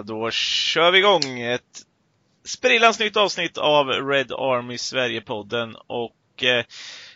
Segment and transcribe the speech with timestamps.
[0.00, 1.82] Ja, då kör vi igång ett
[2.44, 6.64] sprillans nytt avsnitt av Red Army Sverige-podden och eh,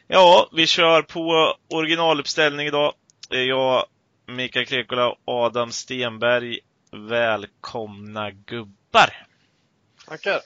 [0.07, 2.95] ja, vi kör på originaluppställning idag.
[3.29, 3.87] Det är jag,
[4.27, 6.59] Mikael Krekola och Adam Stenberg.
[6.93, 9.27] Välkomna gubbar!
[10.09, 10.41] Tackar!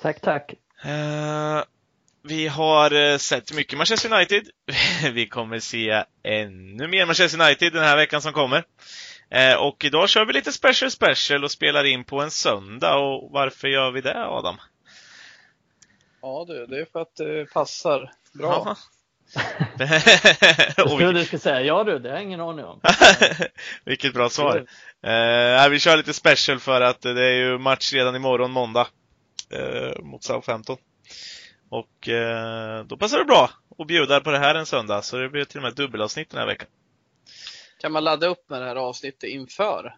[0.00, 0.54] Tack, tack!
[0.84, 1.62] Eh,
[2.22, 4.48] vi har eh, sett mycket Manchester United.
[5.12, 8.64] vi kommer se ännu mer Manchester United den här veckan som kommer.
[9.32, 12.96] Eh, och idag kör vi lite special special och spelar in på en söndag.
[12.96, 14.56] Och varför gör vi det, Adam?
[16.22, 18.76] Ja du, det är för att det passar bra.
[20.76, 22.80] jag trodde du skulle säga ja du, det har jag ingen aning om.
[23.84, 24.56] Vilket bra svar.
[25.02, 28.86] Eh, vi kör lite special för att det är ju match redan imorgon måndag
[29.50, 30.76] eh, mot Southampton.
[31.68, 35.28] Och eh, då passar det bra att bjuda på det här en söndag, så det
[35.28, 36.68] blir till och med dubbelavsnitt den här veckan.
[37.82, 39.96] Kan man ladda upp med det här avsnittet inför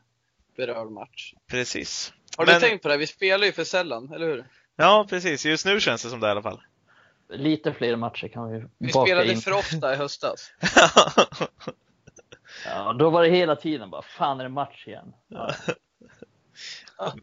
[0.57, 1.35] berörd match?
[1.51, 2.13] Precis.
[2.37, 2.55] Har Men...
[2.55, 2.97] du tänkt på det?
[2.97, 4.45] Vi spelar ju för sällan, eller hur?
[4.77, 5.47] Ja, precis.
[5.47, 6.61] Just nu känns det som det i alla fall.
[7.29, 9.41] Lite fler matcher kan vi Vi spelade in.
[9.41, 10.53] för ofta i höstas.
[12.67, 15.15] ja, då var det hela tiden bara, fan är det match igen?
[15.29, 15.55] Ja.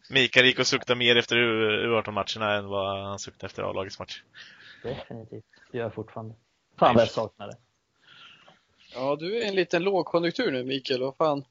[0.09, 4.21] Mikael gick och suktade mer efter U18-matcherna än vad han suktade efter A-lagets match.
[4.83, 6.35] Definitivt, det gör jag fortfarande.
[6.79, 7.57] Fan vad jag saknar det.
[8.93, 11.45] Ja, du är i en liten lågkonjunktur nu Mikael, vad fan.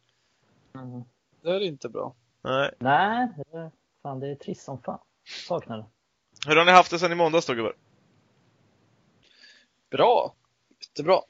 [0.75, 1.05] Mm.
[1.43, 2.15] Det är inte bra.
[2.43, 2.71] Nej.
[2.79, 3.71] Nej, det är,
[4.03, 4.99] fan det är trist som fan.
[5.47, 5.85] Saknar det.
[6.47, 7.77] Hur har ni haft det sen i måndags då gubbar?
[9.91, 10.35] Bra.
[10.81, 11.21] Jättebra.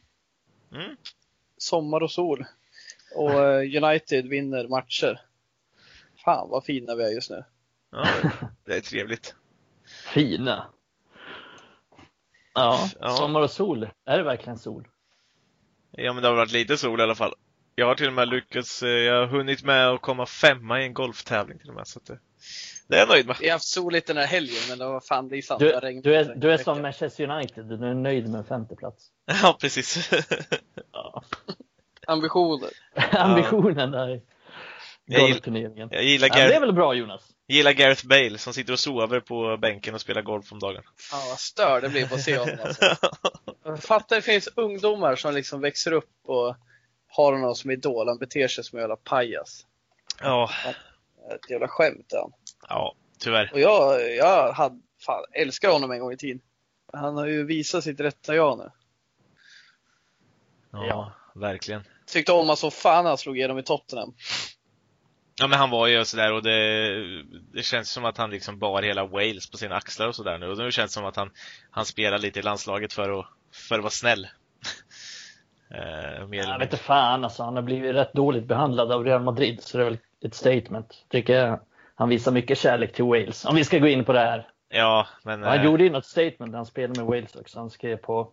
[0.72, 0.96] Mm.
[1.56, 2.44] Sommar och sol.
[3.16, 5.20] Och eh, United vinner matcher.
[6.24, 7.44] Fan vad fina vi är just nu.
[7.90, 8.06] Ja,
[8.64, 9.34] det är trevligt.
[10.14, 10.66] Fina?
[12.54, 13.88] Ja, ja, sommar och sol.
[14.04, 14.88] Är det verkligen sol?
[15.92, 17.34] Ja, men det har varit lite sol i alla fall.
[17.74, 20.84] Jag har till och med lyckats, eh, jag har hunnit med att komma femma i
[20.84, 21.86] en golftävling till och med.
[21.86, 22.18] Så att det,
[22.88, 23.36] det är jag nöjd med.
[23.40, 25.60] Vi har haft soligt den här helgen, men det var fan, det är sant.
[25.60, 29.10] Du, du är, du är som Manchester United, du är nöjd med en femteplats.
[29.42, 30.10] Ja, precis.
[30.92, 31.22] ja.
[32.06, 32.70] Ambitioner.
[33.12, 34.20] Ambitionen där.
[35.18, 35.88] Golfturneringen.
[35.92, 37.22] Jag gillar Gareth, ja, det är väl bra Jonas?
[37.46, 40.82] Jag gillar Gareth Bale som sitter och sover på bänken och spelar golf om dagen.
[41.12, 42.96] Ja, vad stör det blir på att se honom alltså.
[43.64, 46.56] Jag fattar det finns ungdomar som liksom växer upp och
[47.08, 48.08] har honom som idol.
[48.08, 49.66] Han beter sig som en jävla pajas.
[50.20, 50.50] Ja.
[51.34, 52.32] Ett jävla skämt han.
[52.68, 53.50] Ja, tyvärr.
[53.52, 56.40] Och jag, jag hade, fan, älskar honom en gång i tiden.
[56.92, 58.70] Han har ju visat sitt rätta jag nu.
[60.72, 61.12] Ja, ja.
[61.34, 61.84] verkligen.
[62.06, 64.14] Tyckte om honom så fan han slog igenom i Tottenham.
[65.40, 68.82] Ja men han var ju sådär och det, det känns som att han liksom bar
[68.82, 70.48] hela Wales på sina axlar och sådär nu.
[70.48, 71.30] Och nu känns det som att han,
[71.70, 74.26] han spelar lite i landslaget för att, för att vara snäll.
[76.28, 79.62] mer jag vet inte fan alltså, han har blivit rätt dåligt behandlad av Real Madrid
[79.62, 81.04] så det är väl ett statement.
[81.08, 81.60] Tycker jag.
[81.94, 84.48] Han visar mycket kärlek till Wales, om vi ska gå in på det här.
[84.68, 85.42] Ja, men...
[85.42, 85.64] Han eh...
[85.64, 87.58] gjorde ju något statement när han spelade med Wales också.
[87.58, 88.30] Han skrev på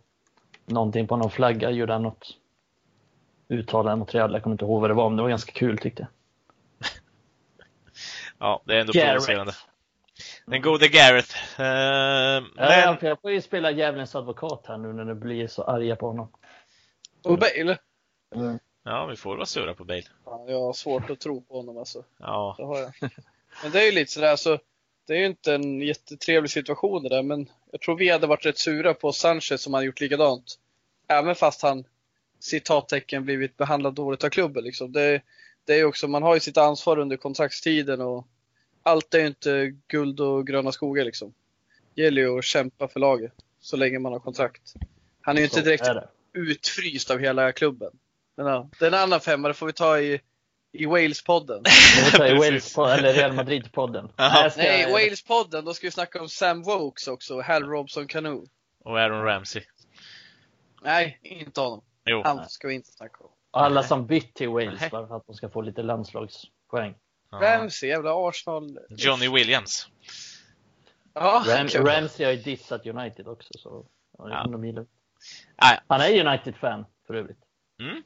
[0.65, 2.27] någonting på någon flagga, gjorde han något
[3.49, 4.33] uttalande mot Real.
[4.33, 6.16] Jag kommer inte ihåg vad det var, men det var ganska kul tyckte jag.
[8.39, 9.53] Ja, det är ändå provocerande.
[10.45, 11.35] Den gode Gareth.
[11.59, 12.97] Uh, men...
[13.01, 16.31] jag får ju spela djävulens advokat här nu när ni blir så arga på honom.
[17.23, 17.77] Och Bale?
[18.35, 18.59] Mm.
[18.83, 20.03] Ja, vi får vara sura på Bale.
[20.25, 22.03] Ja, jag har svårt att tro på honom alltså.
[22.19, 22.55] Ja.
[22.57, 22.91] Det har jag.
[23.63, 24.59] Men det är ju lite sådär, alltså,
[25.07, 28.45] det är ju inte en jättetrevlig situation det där, men jag tror vi hade varit
[28.45, 30.59] rätt sura på Sanchez som hade gjort likadant.
[31.07, 31.83] Även fast han
[32.39, 34.91] citattecken blivit behandlad dåligt av klubben liksom.
[34.91, 35.21] Det,
[35.67, 38.27] det är också, man har ju sitt ansvar under kontraktstiden och
[38.83, 41.33] allt är ju inte guld och gröna skogar liksom.
[41.95, 44.73] Det gäller ju att kämpa för laget så länge man har kontrakt.
[45.21, 45.89] Han är ju inte direkt
[46.33, 47.91] utfryst av hela klubben.
[48.35, 50.21] Men ja, det är en annan femma, det får vi ta i,
[50.71, 51.63] i Wales-podden.
[52.29, 54.09] i Wales eller Real Madrid-podden.
[54.57, 58.47] Nej, Wales-podden, då ska vi snacka om Sam Vokes också, Hal Robson Canoe.
[58.83, 59.63] Och Aaron Ramsey.
[60.81, 61.81] Nej, inte honom.
[62.05, 62.21] Jo.
[62.25, 63.31] Han ska vi inte snacka om.
[63.51, 66.95] Alla som bytt till Wales bara för att de ska få lite landslagspoäng.
[67.31, 68.79] Ramsey, jävla Arsenal.
[68.89, 69.87] Johnny Williams.
[71.13, 73.49] Ja, Ram Ramsey har ju dissat United också.
[73.57, 73.85] Så
[74.17, 75.79] ja.
[75.87, 77.39] Han är United-fan för övrigt.
[77.81, 78.03] Mm.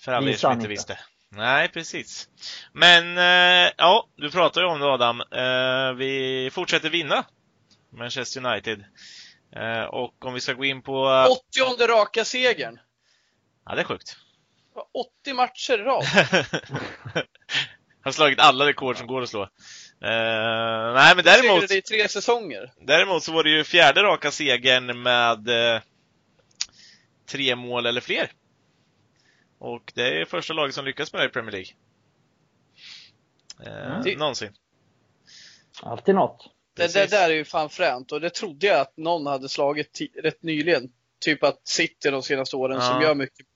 [0.00, 0.98] För alla er som inte visste.
[1.28, 2.28] Nej, precis.
[2.72, 5.20] Men, eh, ja, du pratar ju om det Adam.
[5.20, 7.24] Eh, vi fortsätter vinna
[7.90, 8.84] Manchester United.
[9.56, 11.26] Eh, och om vi ska gå in på...
[11.48, 12.78] 80 raka segern.
[13.64, 14.16] Ja, det är sjukt.
[15.22, 16.04] 80 matcher i rad.
[18.02, 19.42] har slagit alla rekord som går att slå.
[19.42, 19.48] Uh,
[20.94, 21.68] nej, men däremot...
[21.68, 22.72] det i tre säsonger.
[22.80, 25.80] Däremot så var det ju fjärde raka segern med uh,
[27.26, 28.30] tre mål eller fler.
[29.58, 31.72] Och det är första laget som lyckas med det i Premier League.
[33.66, 34.18] eh, mm.
[34.18, 34.52] någonsin.
[35.82, 36.50] Alltid något.
[36.76, 40.00] Det, det, där är ju fan fränt och det trodde jag att någon hade slagit
[40.22, 40.92] rätt nyligen.
[41.20, 42.88] Typ att City de senaste åren ja.
[42.88, 43.46] som gör mycket.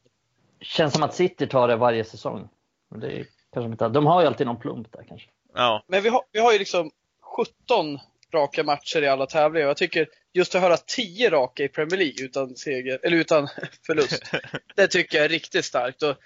[0.61, 2.49] Känns som att City tar det varje säsong.
[2.95, 5.29] Det är kanske inte, de har ju alltid någon plump där kanske.
[5.55, 5.85] Ja.
[5.87, 6.91] Men vi har, vi har ju liksom
[7.21, 7.99] 17
[8.35, 9.67] raka matcher i alla tävlingar.
[9.67, 13.49] Jag tycker just att höra 10 raka i Premier League utan seger, eller utan
[13.87, 14.23] förlust.
[14.77, 16.03] det tycker jag är riktigt starkt.
[16.03, 16.17] Och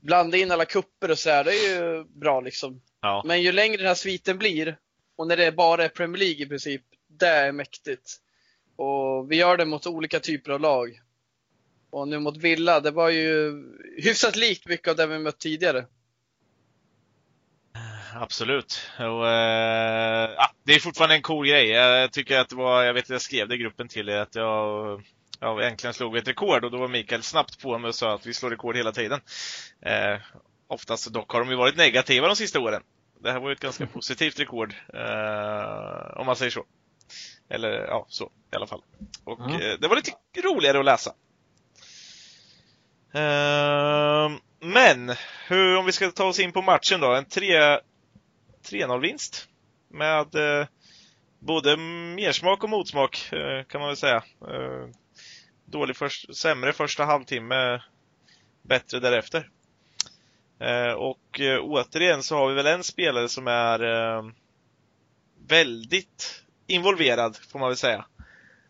[0.00, 2.80] blanda in alla kupper och sådär, det är ju bra liksom.
[3.00, 3.22] Ja.
[3.26, 4.76] Men ju längre den här sviten blir
[5.16, 8.16] och när det bara är Premier League i princip, det är mäktigt.
[8.76, 11.00] Och vi gör det mot olika typer av lag.
[11.90, 13.52] Och nu mot Villa, det var ju
[13.96, 15.86] hyfsat likt mycket av det vi mött tidigare.
[18.14, 18.90] Absolut.
[18.98, 21.68] Och, äh, det är fortfarande en cool grej.
[21.68, 24.16] Jag tycker att det var, jag vet att jag skrev det i gruppen till er,
[24.16, 25.02] att jag
[25.40, 28.26] ja, äntligen slog ett rekord och då var Mikael snabbt på mig och sa att
[28.26, 29.20] vi slår rekord hela tiden.
[29.82, 30.20] Eh,
[30.66, 32.82] oftast dock har de ju varit negativa de sista åren.
[33.20, 36.64] Det här var ju ett ganska positivt rekord, eh, om man säger så.
[37.48, 38.82] Eller ja, så i alla fall.
[39.24, 39.52] Och mm.
[39.52, 40.12] eh, det var lite
[40.42, 41.14] roligare att läsa.
[43.12, 45.14] Ehm, men,
[45.46, 47.14] hur, om vi ska ta oss in på matchen då.
[47.14, 49.48] En 3-0-vinst.
[49.90, 50.66] Med eh,
[51.38, 51.76] både
[52.16, 54.22] mersmak och motsmak, eh, kan man väl säga.
[54.40, 54.88] Eh,
[55.64, 57.82] dålig först, sämre första halvtimme,
[58.62, 59.50] bättre därefter.
[60.60, 64.22] Eh, och eh, återigen så har vi väl en spelare som är eh,
[65.48, 68.04] väldigt involverad, får man väl säga.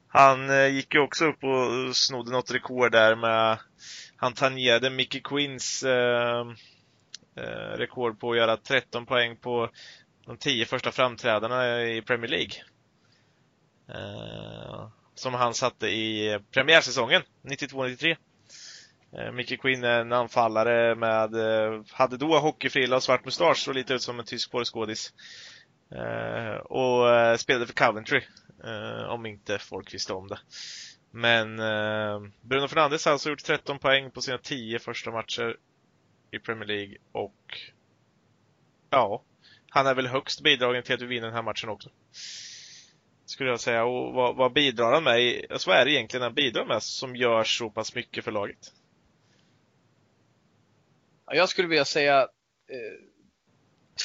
[0.09, 3.59] Han eh, gick ju också upp och snodde något rekord där med
[4.21, 6.47] han tangerade Mickey Quinns eh,
[7.37, 9.71] eh rekord på att göra 13 poäng på
[10.27, 12.55] de 10 första framträdandena i Premier League.
[13.89, 18.17] Eh, som han satte i premiärsäsongen 92-93.
[19.13, 23.75] Eh, Mickey Quinn är en anfallare med, eh, hade då hockeyfrilla och svart mustasch, såg
[23.75, 25.13] lite ut som en tysk porrskådis.
[25.95, 28.21] Eh, och eh, spelade för Coventry,
[29.09, 30.39] om inte folk visste om det.
[31.11, 35.57] Men eh, Bruno Fernandes har alltså gjort 13 poäng på sina 10 första matcher
[36.31, 37.61] i Premier League och
[38.91, 39.23] ja,
[39.71, 41.91] han är väl högst bidragen till att vi vinner den här matchen också.
[43.25, 43.85] Skulle jag säga.
[43.85, 45.47] Och vad, vad bidrar han med?
[45.51, 48.73] Alltså vad är det egentligen han bidrar med som gör så pass mycket för laget?
[51.27, 52.21] Jag skulle vilja säga
[52.69, 53.05] eh,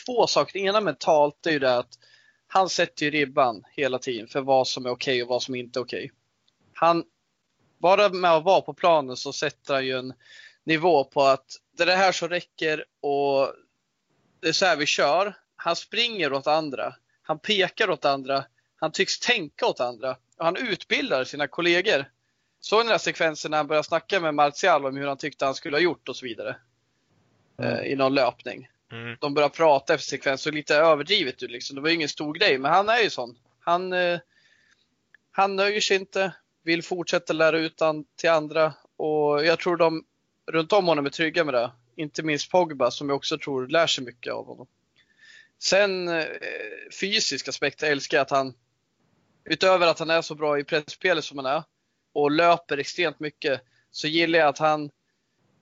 [0.06, 0.54] två saker.
[0.54, 2.00] Det ena mentalt är ju det att
[2.48, 5.56] han sätter ju ribban hela tiden för vad som är okej okay och vad som
[5.56, 6.06] inte är okej.
[6.06, 6.18] Okay.
[6.76, 7.04] Han,
[7.78, 10.14] bara med att vara på planen så sätter han ju en
[10.64, 11.46] nivå på att
[11.78, 13.54] det är det här som räcker och
[14.40, 15.38] det är så här vi kör.
[15.56, 16.96] Han springer åt andra.
[17.22, 18.46] Han pekar åt andra.
[18.76, 20.18] Han tycks tänka åt andra.
[20.38, 22.06] Och han utbildar sina kollegor.
[22.60, 25.46] Såg ni den här sekvensen när han började snacka med Martial om hur han tyckte
[25.46, 26.56] han skulle ha gjort och så vidare?
[27.58, 27.86] mm.
[27.86, 28.68] i någon löpning.
[28.92, 29.18] Mm.
[29.20, 31.76] De börjar prata efter sekvens, så lite överdrivet liksom.
[31.76, 33.38] Det var ju ingen stor grej, men han är ju sån.
[33.60, 34.20] Han, eh,
[35.32, 36.34] han nöjer sig inte,
[36.64, 40.06] vill fortsätta lära ut an, till andra och jag tror de
[40.52, 41.72] runt om honom är trygga med det.
[41.96, 44.68] Inte minst Pogba som jag också tror lär sig mycket av honom.
[45.60, 46.26] Sen eh,
[47.00, 48.54] fysisk aspekt, jag älskar att han
[49.46, 51.64] utöver att han är så bra i pressspelet som han är
[52.14, 53.62] och löper extremt mycket
[53.92, 54.90] så gillar jag att han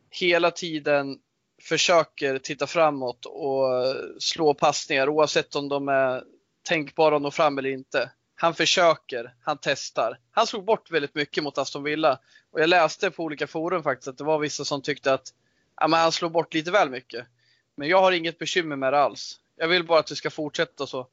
[0.10, 1.20] hela tiden
[1.62, 6.24] försöker titta framåt och slå passningar oavsett om de är
[6.64, 8.12] tänkbara att nå fram eller inte.
[8.42, 10.20] Han försöker, han testar.
[10.32, 12.20] Han slog bort väldigt mycket mot Aston Villa.
[12.52, 15.34] Och jag läste på olika forum faktiskt att det var vissa som tyckte att
[15.76, 17.28] ja, men han slog bort lite väl mycket.
[17.76, 19.40] Men jag har inget bekymmer med det alls.
[19.56, 21.08] Jag vill bara att det ska fortsätta så.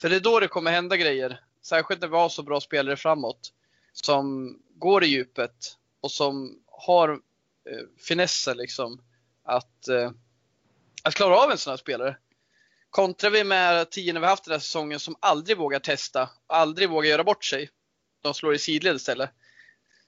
[0.00, 1.40] För det är då det kommer hända grejer.
[1.62, 3.52] Särskilt när vi har så bra spelare framåt.
[3.92, 7.08] Som går i djupet och som har
[7.70, 9.00] eh, finesser liksom
[9.44, 10.10] att, eh,
[11.02, 12.16] att klara av en sån här spelare.
[12.90, 17.10] Kontrar vi med tio vi haft den här säsongen som aldrig vågar testa, aldrig vågar
[17.10, 17.70] göra bort sig.
[18.22, 19.30] De slår i sidled istället.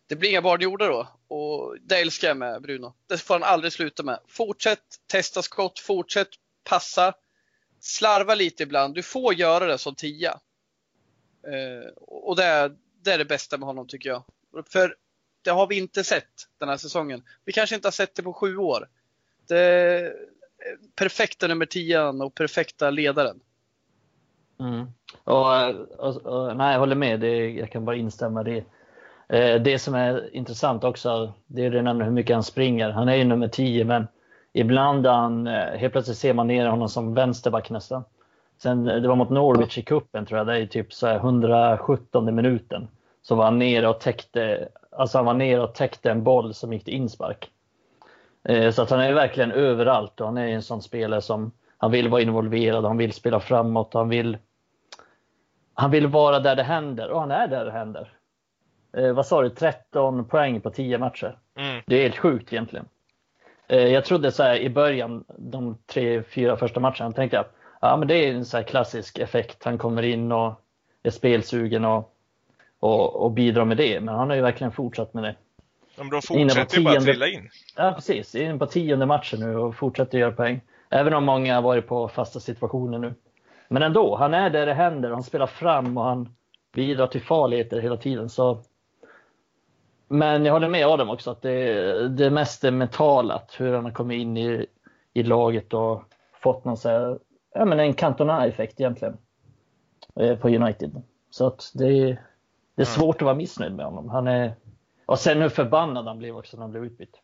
[0.06, 2.94] Det blir inga barnjordar då och det älskar jag med Bruno.
[3.06, 4.18] Det får han aldrig sluta med.
[4.28, 6.28] Fortsätt testa skott, fortsätt
[6.64, 7.14] passa.
[7.80, 8.94] Slarva lite ibland.
[8.94, 10.40] Du får göra det som tia.
[11.46, 14.24] Eh, och det är, det är det bästa med honom tycker jag.
[14.68, 14.96] För
[15.42, 17.24] det har vi inte sett den här säsongen.
[17.44, 18.88] Vi kanske inte har sett det på sju år
[19.48, 20.12] Det,
[20.97, 23.40] perfekta nummer 10 och perfekta ledaren.
[24.61, 24.87] Mm.
[25.25, 25.47] Och,
[25.99, 27.21] och, och, nej, jag håller med.
[27.21, 28.64] Det, jag kan bara instämma i det.
[29.33, 32.90] Eh, det som är intressant också, det är det hur mycket han springer.
[32.90, 34.07] Han är ju nummer 10, men
[34.52, 38.04] ibland han, eh, helt plötsligt ser man ner honom som vänsterback nästan.
[38.62, 42.35] Sen, eh, det var mot Norwich i kuppen tror jag, det är typ så 117
[42.35, 42.88] minuten.
[43.23, 46.73] Så var han nere och täckte, alltså han var nere och täckte en boll som
[46.73, 47.50] gick till inspark.
[48.44, 51.90] Eh, så att han är verkligen överallt och han är en sån spelare som han
[51.90, 54.38] vill vara involverad, han vill spela framåt, han vill,
[55.75, 58.12] han vill vara där det händer och han är där det händer.
[58.96, 61.38] Eh, vad sa du, 13 poäng på 10 matcher.
[61.56, 61.82] Mm.
[61.87, 62.87] Det är helt sjukt egentligen.
[63.68, 67.44] Eh, jag trodde så här i början, de tre, fyra första matcherna, tänkte jag
[67.82, 69.64] ja, men det är en så här klassisk effekt.
[69.64, 70.61] Han kommer in och
[71.02, 72.14] är spelsugen och,
[72.80, 74.00] och, och bidrar med det.
[74.00, 75.34] Men han har ju verkligen fortsatt med det.
[75.96, 77.49] Ja, men de fortsätter ju bara att trilla in.
[77.76, 78.34] Ja, precis.
[78.34, 80.61] Inne på tionde matchen nu och fortsätter göra poäng.
[80.90, 83.14] Även om många har varit på fasta situationer nu.
[83.68, 85.11] Men ändå, han är där det händer.
[85.11, 86.34] Han spelar fram och han
[86.75, 88.28] bidrar till farligheter hela tiden.
[88.28, 88.62] Så...
[90.08, 93.54] Men jag håller med Adam också att det, det mest är mentalat.
[93.58, 94.66] Hur han har kommit in i,
[95.12, 96.02] i laget och
[96.42, 97.18] fått någon så här,
[97.54, 99.16] ja, men en Cantona-effekt egentligen.
[100.20, 101.02] eh, På United.
[101.30, 102.18] Så att det,
[102.75, 104.08] det är svårt att vara missnöjd med honom.
[104.08, 104.54] Han är,
[105.12, 107.16] och sen hur förbannad han blev också när han blev utbytt.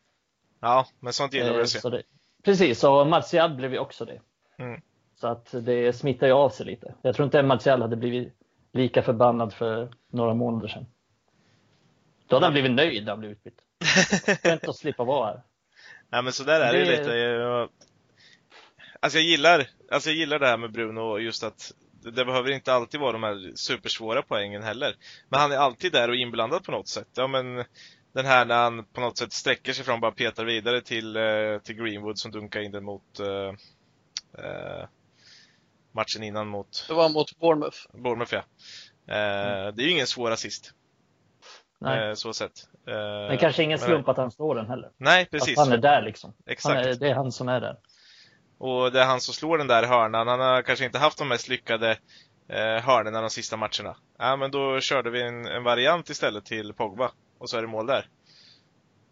[0.61, 1.81] Ja, men sånt gillar vi Eh, att se.
[1.81, 2.03] så det,
[2.45, 4.21] precis, och Martial blev ju också det.
[4.59, 4.81] Mm.
[5.21, 6.95] Så att det smittar ju av sig lite.
[7.03, 8.35] Jag tror inte Martial hade blivit
[8.73, 10.87] lika förbannad för några månader sedan.
[12.27, 13.61] Då hade han blivit nöjd när han blev utbytt.
[14.43, 15.43] Skönt att slippa vara här.
[16.09, 17.17] Nej men så där är det ju lite.
[17.17, 17.69] Jag,
[19.01, 22.25] alltså jag gillar, alltså jag gillar det här med Bruno och just att det, det
[22.25, 24.95] behöver inte alltid vara de här supersvåra poängen heller.
[25.29, 27.09] Men han är alltid där och inblandad på något sätt.
[27.15, 27.65] Ja men
[28.13, 31.59] den här när han på något sätt sträcker sig och bara petar vidare till, eh,
[31.65, 33.53] till Greenwood som dunkar in den mot eh,
[35.93, 37.77] matchen innan mot Det var mot Bournemouth.
[37.93, 38.39] Bournemouth ja.
[39.15, 40.73] Eh, Det är ju ingen svår assist.
[41.81, 42.17] Nej.
[42.17, 42.69] Så sett.
[42.89, 42.95] Eh,
[43.29, 44.91] Men kanske ingen men- slump att han står den heller.
[44.97, 45.59] Nej, precis.
[45.59, 46.31] Att han är där liksom.
[46.47, 46.87] Han Exakt.
[46.87, 47.77] är, det är han som är där.
[48.59, 50.29] Och det är han som slår den där hörnan.
[50.29, 51.91] Han har kanske inte haft de mest lyckade
[52.49, 53.97] eh, hörnorna de sista matcherna.
[54.19, 57.11] Ja, men då körde vi en, en variant istället till Pogba.
[57.39, 58.07] Och så är det mål där.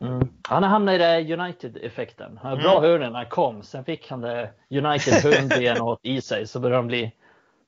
[0.00, 0.28] Mm.
[0.48, 2.38] Han har hamnat i det United-effekten.
[2.42, 2.82] Han har bra Mm.
[2.82, 7.12] hörnor när han kom, sen fick han det United-hundben i sig, så började han bli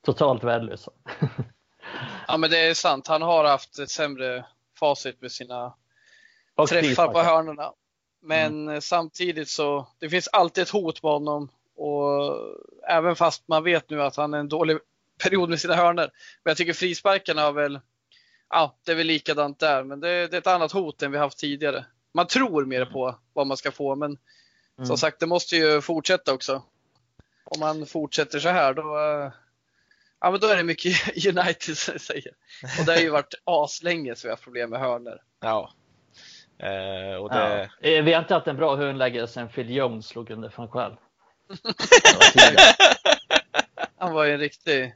[0.04, 0.88] totalt värdelös.
[2.28, 3.06] Ja men det är sant.
[3.08, 4.44] Han har haft ett sämre
[4.78, 5.74] facit med sina
[6.54, 7.72] Och träffar på hörnorna.
[8.22, 11.48] Men eh, samtidigt så, det finns alltid ett hot på honom.
[11.78, 12.38] Och
[12.88, 14.78] även fast man vet nu att han är en dålig
[15.22, 16.10] period med sina hörnor.
[16.44, 17.80] Men jag tycker frisparkarna har väl,
[18.50, 19.84] ja det är väl likadant där.
[19.84, 21.84] Men det, det är ett annat hot än vi haft tidigare.
[22.14, 24.18] Man tror mer på vad man ska få men
[24.78, 24.86] Mm.
[24.86, 26.62] som sagt det måste ju fortsätta också.
[27.44, 29.32] Om man fortsätter så här då, eh,
[30.20, 32.32] ja men då är det mycket United som säger.
[32.80, 35.18] Och det har ju varit aslänge så vi har haft problem med hörnor.
[35.40, 35.70] Ja.
[36.58, 37.88] Eh, och det, Ja.
[37.88, 40.96] Eh, Vi har inte haft en bra hörnläggare sen Phil Jones slog under van Schaal.
[43.98, 44.94] Han var ju en riktig...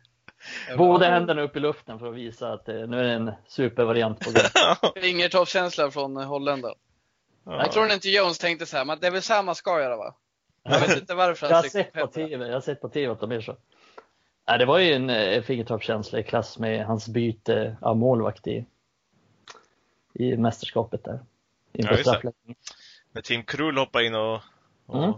[0.78, 4.21] Båda händerna upp i luften för att visa att eh, nu är det en supervariant
[4.21, 4.92] på gång.
[5.02, 6.76] Fingertoppskänsla från Holländaren.
[7.44, 7.56] ja.
[7.62, 9.80] Jag tror inte Jones tänkte så här, men det är väl så här man ska
[9.80, 10.14] göra va?
[10.62, 12.06] Jag vet inte varför Jag har sett på.
[12.06, 13.56] TV, jag har sett på TV att de är så.
[14.49, 18.64] Nej, det var ju en eh, fingertoppskänsla i klass med hans byte av målvakt i,
[20.14, 21.21] i mästerskapet där.
[21.73, 22.21] Ja.
[23.12, 24.40] När Tim Krull hoppade in och,
[24.87, 25.12] och Mm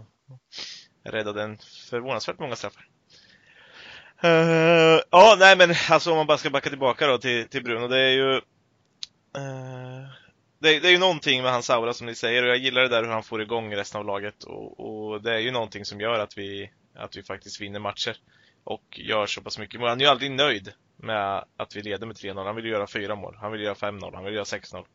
[1.05, 1.57] räddade en
[1.89, 2.87] förvånansvärt många straffar.
[4.23, 7.87] Uh, ja, nej men alltså om man bara ska backa tillbaka då till, till Bruno.
[7.87, 8.35] Det är ju
[9.37, 10.05] uh,
[10.59, 12.87] det, det är ju någonting med hans aura som ni säger och jag gillar det
[12.87, 16.01] där hur han får igång resten av laget och, och det är ju någonting som
[16.01, 18.17] gör att vi, att vi faktiskt vinner matcher
[18.63, 19.89] och gör så pass mycket mål.
[19.89, 22.45] Han är ju aldrig nöjd med att vi leder med 3-0.
[22.45, 24.85] Han vill ju göra fyra mål, han vill göra 5-0, han vill göra 6-0.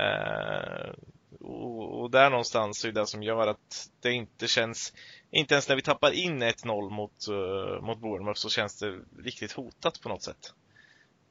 [0.00, 0.94] Uh,
[1.40, 4.92] och, och där någonstans är det som gör att det inte känns,
[5.30, 9.52] inte ens när vi tappar in 1-0 mot, uh, mot Bournemouth så känns det riktigt
[9.52, 10.52] hotat på något sätt.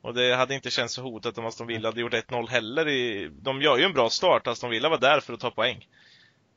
[0.01, 2.87] Och det hade inte känts så hotat om Aston Villa hade gjort 1-0 heller.
[2.87, 5.87] I, de gör ju en bra start, Aston Villa var där för att ta poäng.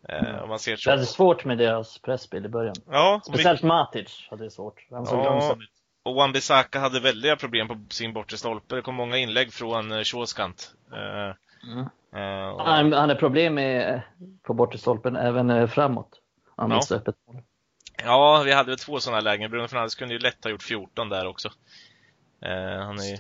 [0.09, 2.75] Eh, om man ser Det hade svårt med deras pressspel i början.
[2.91, 4.87] Ja, Speciellt Matic hade det svårt.
[4.91, 5.53] Han såg Ja.
[5.53, 5.71] ut.
[6.03, 8.75] och Wan-Bissaka hade väldiga problem på sin bortre stolpe.
[8.75, 10.75] Det kom många inlägg från uh, Shawskant.
[10.93, 11.79] Eh, Mm.
[12.15, 14.03] eh, och- Han, han har problem med
[14.43, 16.21] på bortre stolpen även eh, framåt.
[16.57, 16.97] Han Ja.
[16.97, 17.43] öppet mål.
[18.05, 19.51] Ja, vi hade väl två sådana lägen.
[19.51, 21.49] Bruno Fernandes kunde ju lätt ha gjort 14 där också.
[22.43, 23.17] Eh, han är ju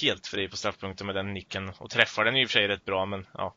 [0.00, 2.84] helt fri på straffpunkten med den nicken och träffar den i och för sig rätt
[2.84, 3.54] bra, men ja.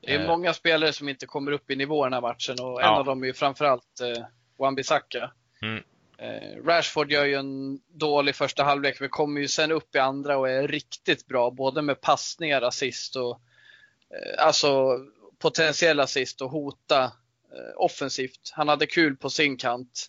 [0.00, 2.86] Det är många spelare som inte kommer upp i nivå den här matchen och en
[2.86, 2.98] Ja.
[2.98, 4.24] av dem är ju framförallt eh,
[4.58, 5.30] Wan-Bissaka.
[5.62, 5.82] Mm.
[6.20, 10.38] Eh, Rashford gör ju en dålig första halvlek men kommer ju sen upp i andra
[10.38, 13.40] och är riktigt bra både med passningar, assist och
[14.10, 14.98] eh, alltså
[15.38, 18.50] potentiell assist och hota eh, offensivt.
[18.52, 20.06] Han hade kul på sin kant,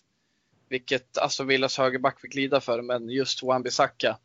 [0.68, 4.16] vilket Aston Villas högerback fick lida för, men just Wan-Bissaka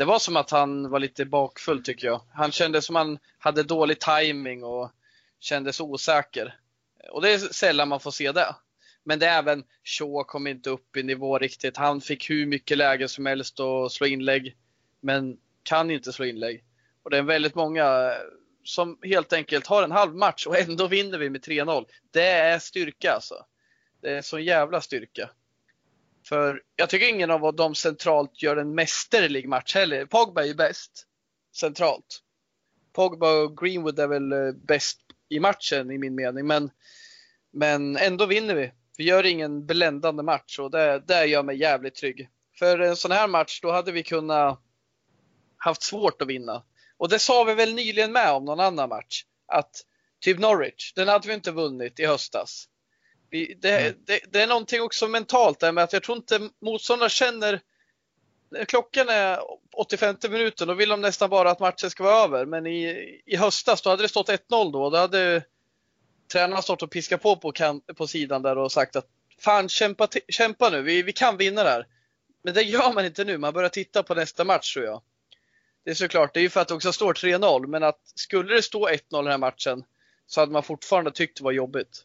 [0.00, 2.20] det var som att han var lite bakfull tycker jag.
[2.32, 4.90] Han kände som han hade dålig timing och
[5.40, 6.58] kändes osäker.
[7.10, 8.54] Och det är sällan man får se det.
[9.04, 11.76] Men det är även Shaw kom inte upp i nivå riktigt.
[11.76, 14.56] Han fick hur mycket läge som helst att slå inlägg,
[15.00, 16.64] men kan inte slå inlägg.
[17.02, 18.18] Och det är väldigt många eh,
[18.64, 21.86] som helt enkelt har en halv match och ändå vinner vi med 3-0.
[22.10, 23.34] Det är styrka alltså.
[24.02, 25.30] Det är sån jävla styrka.
[26.28, 30.06] För jag tycker ingen av dem centralt gör en mästerlig match heller.
[30.06, 31.06] Pogba är ju bäst
[31.56, 32.22] centralt.
[32.92, 36.70] Pogba och Greenwood är väl eh, bäst i matchen i min mening, men,
[37.50, 38.72] men ändå vinner vi.
[39.00, 42.28] Vi gör ingen bländande match och det, det gör mig jävligt trygg.
[42.58, 44.60] För en sån här match, då hade vi kunnat
[45.56, 46.62] haft svårt att vinna.
[46.96, 49.24] Och det sa vi väl nyligen med om någon annan match.
[49.46, 49.70] Att
[50.20, 52.68] typ Norwich, den hade vi inte vunnit i höstas.
[53.30, 53.94] Vi, det, mm.
[54.06, 57.60] det, det, är någonting också mentalt där med att jag tror inte motståndare känner
[58.68, 59.38] Klockan är
[59.76, 62.46] 85 minuter, då vill de nästan bara att matchen ska vara över.
[62.46, 64.90] Men i, i höstas, då hade det stått 1-0 då.
[64.90, 65.42] Då hade
[66.32, 69.06] tränarna stått och piskat på på, kan, på sidan där och sagt att
[69.38, 71.86] fan kämpa, kämpa nu, vi, vi kan vinna där.
[72.42, 75.02] Men det gör man inte nu, man börjar titta på nästa match tror jag.
[75.84, 78.54] Det är såklart, det är ju för att det också står 3-0, men att skulle
[78.54, 79.84] det stå 1-0 i den här matchen
[80.26, 82.04] så hade man fortfarande tyckt det var jobbigt.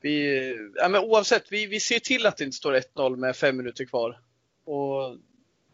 [0.00, 3.56] Vi, ja, men oavsett, vi, vi ser till att det inte står 1-0 med fem
[3.56, 4.20] minuter kvar.
[4.64, 5.16] Och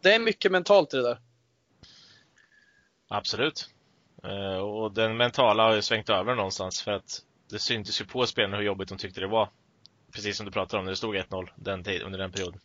[0.01, 1.19] det är mycket mentalt i det där.
[3.07, 3.69] Absolut.
[4.27, 8.25] Uh, och den mentala har ju svängt över någonstans för att det syntes ju på
[8.25, 9.49] spelarna hur jobbigt de tyckte det var.
[10.11, 12.59] Precis som du pratade om när det stod 1-0 den tid, under den perioden.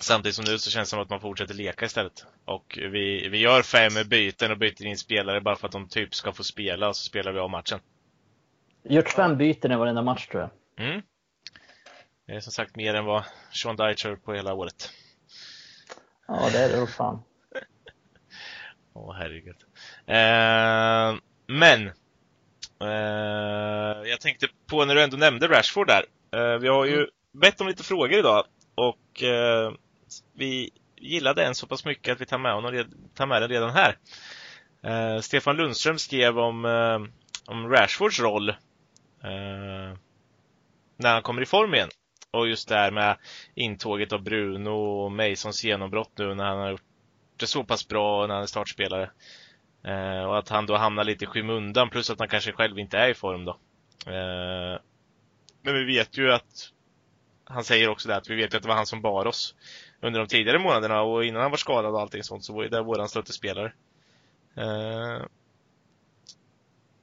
[0.00, 2.26] Samtidigt som nu så känns det som att man fortsätter leka istället.
[2.44, 6.14] Och vi, vi gör fem byten och byter in spelare bara för att de typ
[6.14, 7.80] ska få spela och så spelar vi av matchen.
[8.82, 10.86] Gjort fem byten i varenda match tror jag.
[10.86, 11.02] Mm.
[12.26, 14.90] Det är som sagt mer än vad Sean Dyche på hela året.
[16.28, 17.22] Ja, det är det fan.
[18.92, 19.56] Åh, oh, herregud.
[20.08, 21.16] Eh,
[21.46, 21.86] men.
[22.80, 26.04] Eh, jag tänkte på när du ändå nämnde Rashford där.
[26.32, 27.08] Eh, vi har ju mm.
[27.32, 28.44] bett om lite frågor idag
[28.74, 29.72] och eh,
[30.34, 33.70] vi gillade en så pass mycket att vi tar med, honom, tar med den redan
[33.70, 33.98] här.
[34.82, 36.64] Eh, Stefan Lundström skrev om,
[37.46, 38.54] om Rashfords roll
[40.96, 41.88] när han kommer i form igen.
[42.30, 43.16] Och just det här med
[43.54, 46.82] intåget av Bruno och Masons genombrott nu när han har gjort
[47.36, 49.10] det så pass bra när han är startspelare.
[49.88, 52.98] Eh, och att han då hamnar lite i skymundan plus att han kanske själv inte
[52.98, 53.50] är i form då.
[54.06, 54.80] Eh,
[55.62, 56.72] men vi vet ju att
[57.44, 59.54] han säger också det att vi vet att det var han som bar oss
[60.00, 62.68] under de tidigare månaderna och innan han var skadad och allting sånt så var ju
[62.68, 63.72] det våran stöttespelare.
[64.56, 65.24] Eh,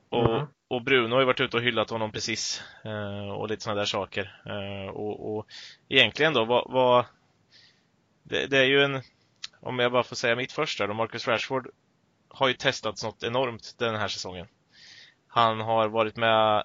[0.09, 0.47] och, mm.
[0.67, 3.85] och Bruno har ju varit ute och hyllat honom precis eh, och lite sådana där
[3.85, 4.41] saker.
[4.45, 5.47] Eh, och, och
[5.89, 7.05] egentligen då, vad, vad
[8.23, 9.01] det, det, är ju en,
[9.59, 11.67] om jag bara får säga mitt första då, Marcus Rashford
[12.35, 14.47] har ju testats något enormt den här säsongen.
[15.27, 16.63] Han har varit med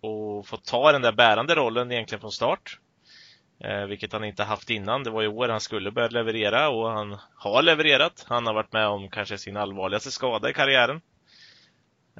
[0.00, 2.78] och fått ta den där bärande rollen egentligen från start.
[3.64, 5.04] Eh, vilket han inte haft innan.
[5.04, 8.24] Det var i år han skulle börja leverera och han har levererat.
[8.28, 11.00] Han har varit med om kanske sin allvarligaste skada i karriären.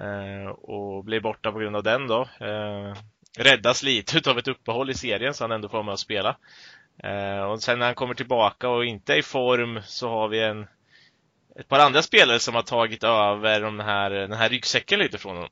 [0.00, 2.20] Eh, och blir borta på grund av den då.
[2.40, 2.94] Eh,
[3.38, 6.36] räddas lite utav ett uppehåll i serien så han ändå får med att spela.
[7.02, 10.40] Eh, och sen när han kommer tillbaka och inte är i form så har vi
[10.40, 10.66] en
[11.56, 15.36] ett par andra spelare som har tagit över de här, den här ryggsäcken lite från
[15.36, 15.50] honom.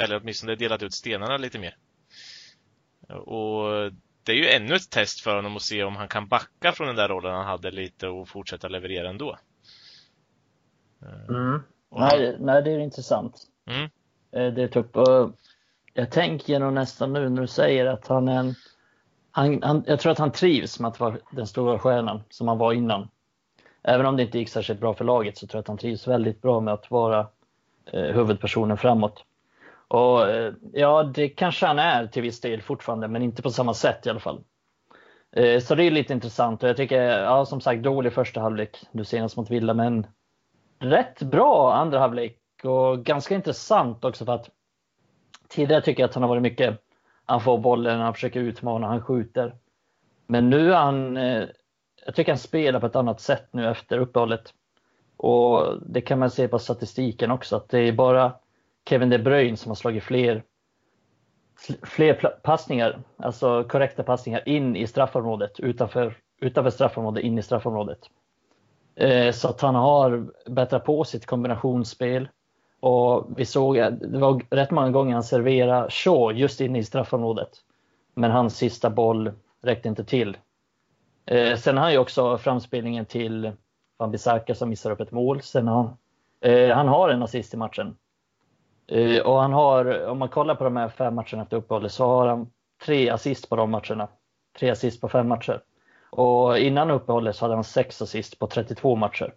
[0.00, 1.76] eller åtminstone delat ut stenarna lite mer.
[3.08, 3.92] Och
[4.22, 6.86] det är ju ännu ett test för honom att se om han kan backa från
[6.86, 9.38] den där rollen han hade lite och fortsätta leverera ändå.
[11.28, 11.62] Mm.
[11.90, 13.42] Nej, nej, det är intressant.
[13.66, 13.82] Mm.
[14.32, 14.86] Eh, det är typ,
[15.94, 18.54] jag tänker nog nästan nu när du säger att han är en,
[19.30, 22.58] han, han, jag tror att han trivs med att vara den stora stjärnan som han
[22.58, 23.08] var innan.
[23.88, 26.08] Även om det inte gick särskilt bra för laget så tror jag att han trivs
[26.08, 27.26] väldigt bra med att vara
[27.92, 29.24] eh, huvudpersonen framåt.
[29.88, 33.74] Och eh, ja, det kanske han är till viss del fortfarande, men inte på samma
[33.74, 34.40] sätt i alla fall.
[35.32, 38.84] Eh, så det är lite intressant och jag tycker, ja som sagt, dålig första halvlek
[38.92, 40.06] nu senast mot Villa, men
[40.78, 44.50] rätt bra andra halvlek och ganska intressant också för att
[45.48, 46.82] tidigare tycker jag att han har varit mycket,
[47.24, 49.54] han får bollen, han försöker utmana, han skjuter.
[50.26, 51.44] Men nu är han, eh,
[52.06, 54.54] jag tycker han spelar på ett annat sätt nu efter uppehållet.
[55.16, 58.32] Och det kan man se på statistiken också, att det är bara
[58.88, 60.42] Kevin De Bruyne som har slagit fler,
[61.82, 67.98] fler passningar, alltså korrekta passningar in i straffområdet, utanför, utanför straffområdet, in i straffområdet.
[68.94, 72.28] Eh, så att han har bättrat på sitt kombinationsspel.
[72.80, 76.84] Och vi såg, eh, det var rätt många gånger han serverade Shaw just inne i
[76.84, 77.50] straffområdet.
[78.14, 80.36] Men hans sista boll räckte inte till.
[81.26, 83.52] Eh, sen har han ju också framspelningen till
[83.98, 85.42] Van Bissaka som missar upp ett mål.
[85.42, 85.96] Sen har han,
[86.40, 87.96] eh, han har en assist i matchen.
[88.88, 92.06] Eh, och han har, om man kollar på de här fem matcherna efter uppehållet så
[92.06, 92.50] har han
[92.84, 94.08] tre assist på de matcherna.
[94.58, 95.60] Tre assist på fem matcher.
[96.10, 99.34] Och innan uppehållet så hade han sex assist på 32 matcher.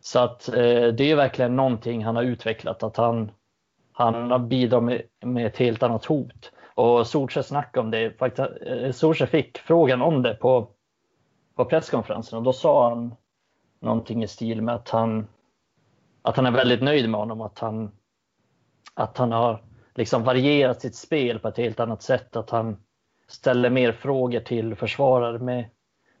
[0.00, 3.30] Så att eh, det är verkligen någonting han har utvecklat, att han,
[3.92, 6.52] han bidrar med, med ett helt annat hot.
[6.74, 8.22] Och Solskjaer snackade om det,
[8.66, 10.68] eh, Solskjaer fick frågan om det på,
[11.60, 13.14] på presskonferensen och då sa han
[13.80, 15.26] någonting i stil med att han,
[16.22, 17.90] att han är väldigt nöjd med honom, att han,
[18.94, 22.76] att han har liksom varierat sitt spel på ett helt annat sätt, att han
[23.28, 25.70] ställer mer frågor till försvarare med,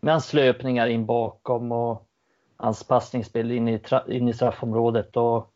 [0.00, 2.08] med hans löpningar in bakom och
[2.56, 5.16] hans passningsspel in i, in i straffområdet.
[5.16, 5.50] Och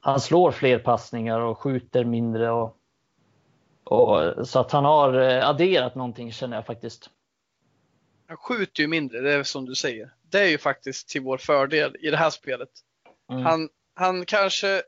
[0.00, 2.50] han slår fler passningar och skjuter mindre.
[2.50, 2.76] Och,
[3.84, 7.10] och, så att han har eh, adderat någonting känner jag faktiskt.
[8.28, 10.10] Han skjuter ju mindre, det är som du säger.
[10.30, 12.68] Det är ju faktiskt till vår fördel i det här spelet.
[13.30, 13.42] Mm.
[13.42, 14.82] Han, han kanske,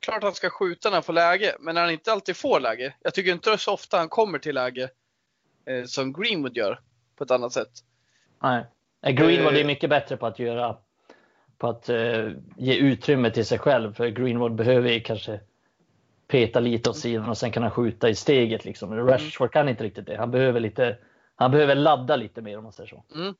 [0.00, 2.94] klart han ska skjuta när han får läge, men när han inte alltid får läge.
[3.02, 4.90] Jag tycker inte det är så ofta han kommer till läge
[5.66, 6.80] eh, som Greenwood gör
[7.16, 7.70] på ett annat sätt.
[8.42, 8.64] Nej.
[9.02, 9.66] Greenwood är eh.
[9.66, 10.76] mycket bättre på att göra
[11.58, 13.94] på att uh, ge utrymme till sig själv.
[13.94, 15.40] För Greenwood behöver ju kanske
[16.28, 18.64] peta lite åt sidan och sen kan han skjuta i steget.
[18.64, 19.08] Liksom.
[19.08, 20.16] Rashford kan inte riktigt det.
[20.16, 20.96] Han behöver, lite,
[21.36, 23.04] han behöver ladda lite mer om man säger så.
[23.14, 23.34] Mm.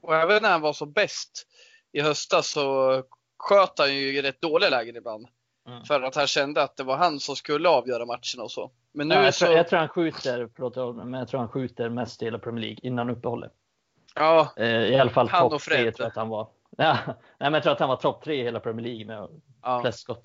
[0.00, 1.46] Och även när han var så bäst
[1.92, 3.02] i höstas så
[3.38, 5.26] sköt han ju i rätt dåliga lägen ibland.
[5.68, 5.84] Mm.
[5.84, 8.70] För att han kände att det var han som skulle avgöra matcherna och så.
[8.92, 9.44] Men nu ja, jag, så...
[9.44, 12.64] tror, jag tror han skjuter, förlåt, men jag tror han skjuter mest i hela Premier
[12.64, 13.52] League innan uppehållet.
[14.14, 16.48] Ja, eh, I alla fall topp tre tror jag att han var.
[16.76, 19.28] Ja, nej, men jag tror att han var topp tre i hela Premier League med
[19.62, 19.80] ja.
[19.80, 20.24] flest skott.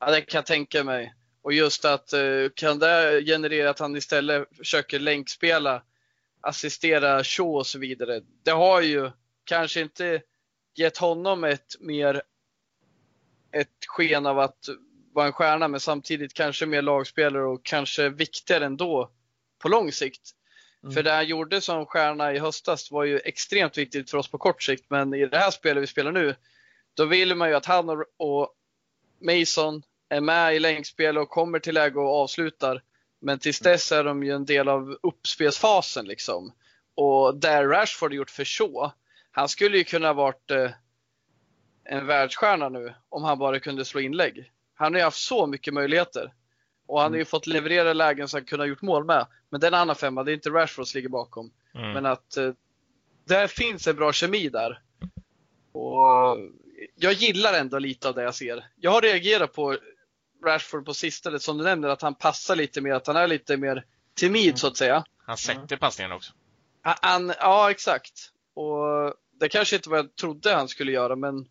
[0.00, 1.14] Ja, det kan jag tänka mig.
[1.42, 5.82] Och just att uh, kan det generera att han istället försöker länkspela,
[6.46, 8.20] assistera Shaw och så vidare.
[8.42, 9.10] Det har ju
[9.44, 10.22] kanske inte
[10.74, 12.22] gett honom ett mer
[13.52, 14.68] ett sken av att
[15.12, 19.10] vara en stjärna, men samtidigt kanske mer lagspelare och kanske viktigare ändå
[19.58, 20.30] på lång sikt.
[20.82, 20.94] Mm.
[20.94, 24.38] För det han gjorde som stjärna i höstas var ju extremt viktigt för oss på
[24.38, 26.34] kort sikt, men i det här spelet vi spelar nu,
[26.94, 28.52] då vill man ju att han och,
[29.20, 32.82] Mason är med i länkspel och kommer till läge och avslutar.
[33.20, 36.52] Men tills dess är de ju en del av uppspelsfasen liksom.
[36.94, 38.92] Och där Rashford gjort för så.
[39.30, 40.70] Han skulle ju kunna varit eh,
[41.84, 44.52] en världsstjärna nu om han bara kunde slå inlägg.
[44.74, 46.32] Han har ju haft så mycket möjligheter.
[46.86, 47.26] Och han har ju mm.
[47.26, 49.26] fått leverera lägen så han kunde ha gjort mål med.
[49.50, 51.50] Men den andra femma, det är inte Rashford som ligger bakom.
[51.74, 51.92] Mm.
[51.92, 52.52] Men att eh,
[53.24, 54.80] där finns en bra kemi där.
[55.72, 56.38] Och
[56.94, 58.66] jag gillar ändå lite av det jag ser.
[58.76, 59.76] Jag har reagerat på
[60.44, 63.56] Rashford på sistone, som du nämner, att han passar lite mer, att han är lite
[63.56, 64.56] mer timid mm.
[64.56, 65.04] så att säga.
[65.26, 66.32] Han sätter passningen också.
[66.82, 68.32] Han, ja, exakt.
[68.54, 71.48] Och det kanske inte var jag trodde han skulle göra, men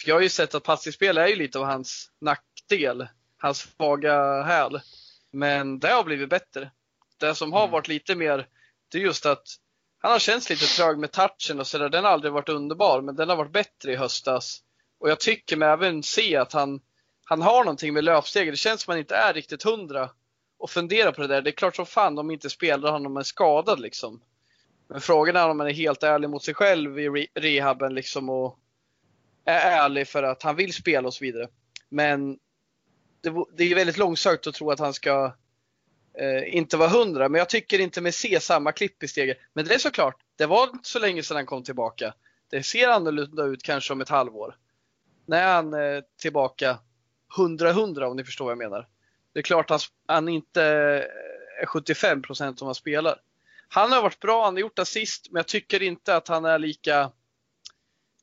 [0.00, 4.42] för jag har ju sett att passningsspel är ju lite av hans nackdel hans svaga
[4.42, 4.80] häl.
[5.30, 6.70] Men det har blivit bättre.
[7.20, 7.72] Det som har mm.
[7.72, 8.46] varit lite mer,
[8.88, 9.46] det är just att
[9.98, 11.88] han har känts lite trög med touchen och sådär.
[11.88, 14.62] Den har aldrig varit underbar, men den har varit bättre i höstas.
[14.98, 16.80] Och jag tycker mig även se att han,
[17.28, 18.52] han har någonting med löpsteg.
[18.52, 20.10] Det känns som att han inte är riktigt hundra
[20.58, 21.42] och fundera på det där.
[21.42, 24.20] Det är klart som fan de inte spelar honom är skadad liksom.
[24.88, 28.58] Men frågan är om han är helt ärlig mot sig själv i rehaben liksom och
[29.44, 31.48] är ärlig för att han vill spela och så vidare.
[31.88, 32.38] Men
[33.56, 35.34] det, är väldigt långsökt att tro att han ska
[36.18, 39.38] eh, inte vara hundra, men jag tycker inte med se samma klipp i steget.
[39.52, 42.14] Men det är såklart, det var inte så länge sedan han kom tillbaka.
[42.50, 44.56] Det ser annorlunda ut kanske om ett halvår.
[45.26, 46.78] När är han eh, tillbaka
[47.36, 48.86] 100-100 om ni förstår vad jag menar.
[49.32, 53.20] Det är klart han, han inte är 75 procent som han spelar.
[53.68, 56.58] Han har varit bra, han har gjort assist, men jag tycker inte att han är
[56.58, 57.10] lika,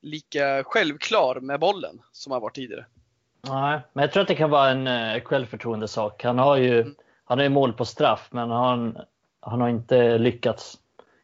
[0.02, 2.86] lika självklar med bollen som han varit tidigare.
[3.42, 6.24] Nej, men jag tror att det kan vara en uh, självförtroendesak.
[6.24, 6.96] Han har ju mm.
[7.24, 8.98] han har ju mål på straff, men han,
[9.40, 10.78] han har inte lyckats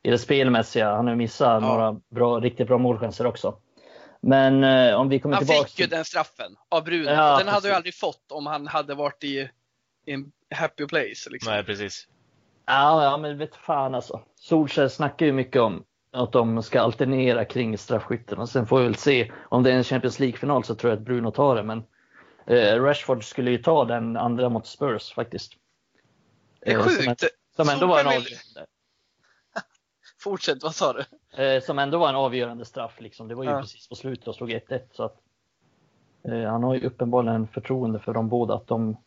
[0.04, 0.96] i det spelmässiga.
[0.96, 1.67] Han har missat ja.
[1.70, 3.56] några bra, riktigt bra målchanser också.
[4.21, 5.60] Men uh, om vi kommer han tillbaka.
[5.60, 7.10] Han fick ju den straffen av Bruno.
[7.10, 7.53] Ja, den precis.
[7.53, 9.49] hade du aldrig fått om han hade varit i,
[10.05, 11.29] i en happy place.
[11.29, 11.53] Liksom.
[11.53, 12.07] Nej, precis.
[12.65, 14.21] Ja, ja, men vet fan alltså.
[14.36, 18.84] Solskjaer snackar ju mycket om att de ska alternera kring straffskytten och sen får vi
[18.84, 19.31] väl se.
[19.49, 21.84] Om det är en Champions League-final så tror jag att Bruno tar det, men
[22.47, 25.53] Eh, Rashford skulle ju ta den andra mot Spurs faktiskt.
[26.60, 27.19] Det är eh, sjukt.
[27.19, 28.65] Som, som ändå var en avgörande.
[30.21, 31.43] Fortsätt, vad sa du?
[31.43, 33.01] Eh, som ändå var en avgörande straff.
[33.01, 33.27] Liksom.
[33.27, 33.62] Det var ju ja.
[33.62, 34.81] precis på slutet och slog 1-1.
[34.91, 35.17] Så att,
[36.23, 38.97] han har ju uppenbarligen förtroende för de båda, att de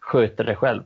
[0.00, 0.82] sköter det själv.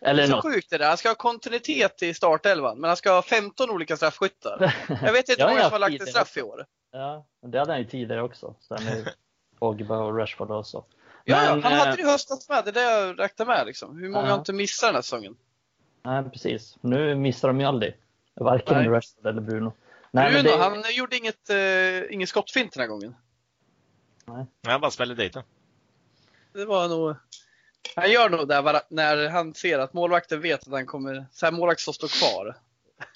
[0.00, 0.44] Eller så något.
[0.44, 0.84] sjukt är det.
[0.86, 4.74] Han ska ha kontinuitet i startelvan, men han ska ha 15 olika straffskyttar.
[5.02, 6.66] Jag vet inte hur många som har lagt en straff i år.
[6.92, 8.54] Ja, det hade han ju tidigare också.
[8.60, 9.08] Sen med
[9.58, 10.84] Pogba och Rashford och så.
[11.24, 12.64] Ja, ja, Men, han hade eh, det i höstas med.
[12.64, 13.66] Det är det jag räknar med.
[13.66, 13.98] Liksom.
[13.98, 14.30] Hur många Ja.
[14.30, 15.36] har inte missat den här säsongen?
[16.02, 16.76] Nej, precis.
[16.80, 17.94] Nu missar de ju aldrig.
[18.40, 18.88] Varken Nej.
[18.88, 19.72] Rashford eller Bruno.
[20.10, 23.14] Nej, Bruno, men det, han gjorde inget, eh, ingen skottfint den här gången.
[24.24, 25.36] Nej, han bara smällde dit.
[26.52, 27.16] Det var nog...
[27.96, 31.26] Han gör nog det när han ser att målvakten vet att han kommer...
[31.32, 32.56] Så här målvakt som står kvar.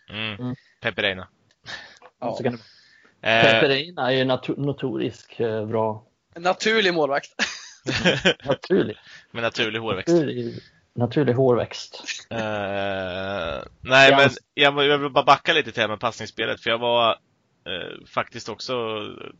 [0.08, 0.35] Mm.
[0.40, 0.54] Mm.
[0.80, 1.28] Pepe Reina.
[2.20, 2.38] Ja.
[2.42, 2.58] det,
[3.24, 6.04] Eh, Pepe Reina är ju natu- notorisk eh, bra.
[6.35, 7.30] En naturlig målvakt.
[8.44, 8.96] Naturlig.
[9.30, 10.08] med naturlig hårväxt.
[10.14, 10.62] Naturlig,
[10.94, 12.05] naturlig hårväxt.
[12.31, 12.38] Eh,
[13.81, 14.16] nej, Ja.
[14.16, 17.11] men jag, jag vill bara backa lite till det här med passningsspelet, för jag var
[17.66, 18.74] eh, faktiskt också,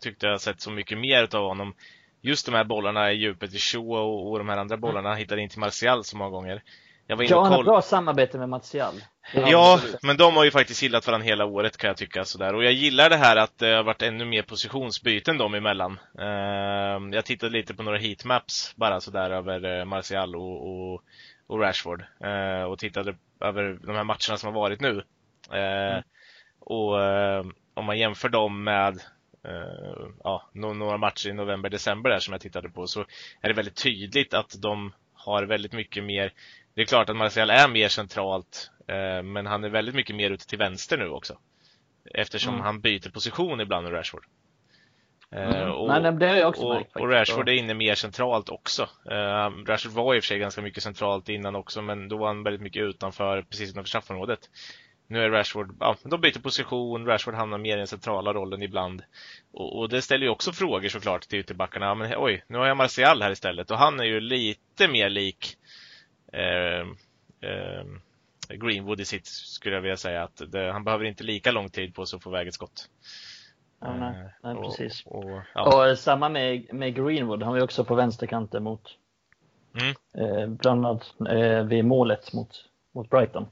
[0.01, 1.75] tyckte jag sett så mycket mer utav honom.
[2.21, 5.43] Just de här bollarna i djupet i Shaw och, och de här andra bollarna hittade
[5.43, 6.63] in till Martial så många gånger.
[7.07, 8.95] Jag var inne Ja, han har bra samarbete med Martial.
[9.35, 12.55] Ja, men de har ju faktiskt gillat varandra hela året kan jag tycka sådär.
[12.55, 15.99] Och jag gillar det här att det har varit ännu mer positionsbyten dem emellan.
[16.19, 21.03] Uh, jag tittade lite på några heatmaps bara sådär över Martial och, och,
[21.53, 22.05] och Rashford.
[22.21, 25.03] Eh, och tittade över de här matcherna som har varit nu.
[25.59, 26.03] Eh,
[26.61, 28.95] Och eh, om man jämför dem med
[29.45, 33.01] eh, ja, nå- några matcher i november, december där som jag tittade på så
[33.41, 36.33] är det väldigt tydligt att de har väldigt mycket mer
[36.75, 40.31] det är klart att Martial är mer centralt, eh, men han är väldigt mycket mer
[40.31, 41.39] ute till vänster nu också.
[42.15, 42.65] Eftersom Mm.
[42.67, 44.25] han byter position ibland med Rashford.
[45.33, 45.73] Eh, Mm.
[45.73, 47.11] och, Nej, det har jag också och, märkt och.
[47.11, 48.83] Rashford är inne mer centralt också.
[49.11, 52.27] Eh, Rashford var i och för sig ganska mycket centralt innan också, men då var
[52.27, 54.41] han väldigt mycket utanför, precis utanför straffområdet.
[55.07, 59.03] Nu är Rashford, ja, de byter position, Rashford hamnar mer i den centrala rollen ibland.
[59.53, 61.87] Och, och det ställer ju också frågor såklart till ytterbackarna.
[61.87, 65.09] Ja, Men oj, nu har jag Martial här istället och han är ju lite mer
[65.11, 65.57] lik
[66.33, 66.81] eh,
[67.51, 67.85] eh,
[68.49, 70.23] Greenwood i sitt, skulle jag vilja säga.
[70.23, 72.89] att det, Han behöver inte lika lång tid på sig att få iväg ett skott.
[73.83, 75.03] Ja, nej, Eh, nej, och- precis.
[75.07, 75.75] Och, ja.
[75.77, 78.97] Och eh, samma med, med Greenwood, han var ju också på vänsterkanten mot
[79.75, 79.95] Mm.
[80.41, 82.49] eh, bland annat eh, vid målet mot,
[82.95, 83.47] mot Brighton.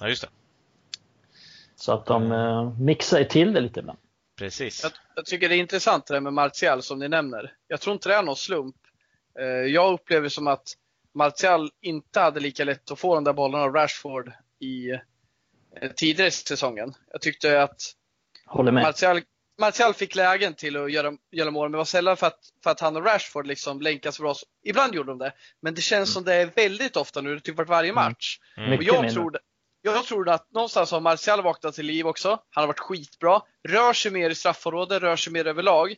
[0.00, 0.28] ja, just det.
[1.76, 3.98] Så att de eh, mixar ju till det lite ibland.
[4.38, 4.82] Precis.
[4.82, 7.52] Jag, jag tycker det är intressant det där med Martial som ni nämner.
[7.68, 8.76] Jag tror inte det är någon slump.
[9.38, 10.68] Eh, Jag upplever som att
[11.14, 14.98] Martial inte hade lika lätt att få de där bollarna av Rashford i eh,
[15.96, 16.94] tidigare säsongen.
[17.12, 17.80] Jag tyckte att
[18.46, 18.82] Håller med.
[18.82, 19.20] Martial,
[19.58, 22.70] Martial fick lägen till att göra, göra mål, men det var sällan för att, för
[22.70, 24.34] att han och Rashford liksom länkas bra.
[24.64, 27.68] Ibland gjorde de det, men det känns som det är väldigt ofta nu, typ vart
[27.68, 28.38] varje match.
[28.56, 28.72] Mm.
[28.72, 29.38] Och Mycket jag tror,
[29.82, 32.28] jag tror att någonstans har Martial vaknat till liv också.
[32.28, 33.42] Han har varit skitbra.
[33.68, 35.94] Rör sig mer i straffområdet, rör sig mer överlag.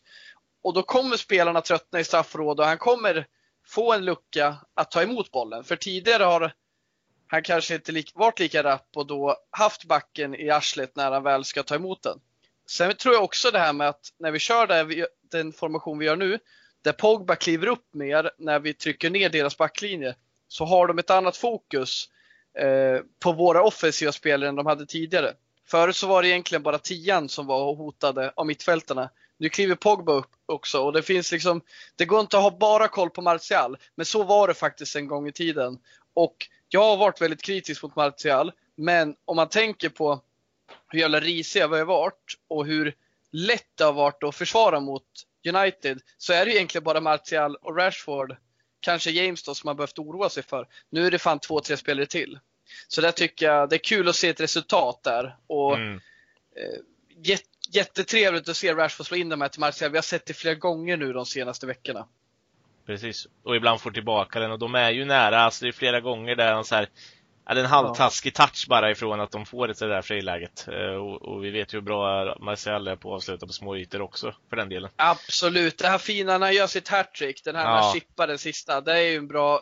[0.63, 3.27] Och då kommer spelarna tröttna i straffområdet och han kommer
[3.67, 5.65] få en lucka att ta emot bollen.
[5.65, 6.53] För tidigare har
[7.27, 11.45] han kanske inte varit lika rapp och då haft backen i arslet när han väl
[11.45, 12.21] ska ta emot den.
[12.71, 16.07] Sen tror jag också det här med att när vi kör där, den formation vi
[16.07, 16.39] gör nu,
[16.83, 20.15] där Pogba kliver upp mer när vi trycker ner deras backlinje,
[20.49, 22.09] så har de ett annat fokus
[22.59, 25.35] eh, på våra offensiva spelare än de hade tidigare.
[25.67, 29.11] Förut så var det egentligen bara tian som var hotade av mittfältarna.
[29.39, 31.61] Nu kliver Pogba upp också och det finns liksom,
[31.97, 35.07] det går inte att ha bara koll på Martial, men så var det faktiskt en
[35.07, 35.79] gång i tiden.
[36.15, 36.37] Och
[36.69, 40.21] jag har varit väldigt kritisk mot Martial, men om man tänker på
[40.89, 42.95] hur jävla risiga vi har varit och hur
[43.31, 45.05] lätt det har varit att försvara mot
[45.49, 48.37] United, så är det egentligen bara Martial och Rashford,
[48.81, 50.69] kanske James då, som man behövt oroa sig för.
[50.91, 52.39] Nu är det fan två, tre spelare till.
[52.89, 55.37] Så där tycker jag det är kul att se ett resultat där.
[55.47, 56.01] Och Mm.
[57.23, 59.91] jät- jättetrevligt att se Rashford slå in de här till Martial.
[59.91, 62.09] Vi har sett det flera gånger nu de senaste veckorna.
[62.87, 63.27] Precis.
[63.43, 65.41] Och ibland får tillbaka den och de är ju nära.
[65.41, 66.89] Alltså det är flera gånger där han så här,
[67.57, 70.69] är en halvtaskig touch bara ifrån att de får ett sådär friläget.
[70.69, 73.77] Eh, Och, och vi vet ju hur bra Marcel är på att avsluta på små
[73.77, 74.91] ytor också, för den delen.
[74.97, 77.81] Absolut, det här fina när han gör sitt hattrick, den här när Ja.
[77.83, 79.61] han chippar den sista, det är ju en bra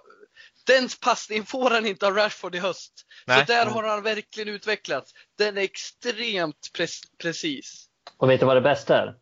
[0.66, 2.92] den passningen får han inte av Rashford i höst.
[3.26, 3.38] Nej.
[3.38, 5.12] Så där har han verkligen utvecklats.
[5.38, 7.86] Den är extremt pre- precis.
[8.16, 9.14] Och vet du vad det bästa är?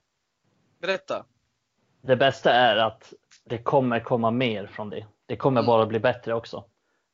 [0.81, 1.25] Berätta.
[2.03, 3.13] Det bästa är att
[3.51, 5.07] det kommer komma mer från det.
[5.27, 5.67] Det kommer Mm.
[5.67, 6.65] bara bli bättre också.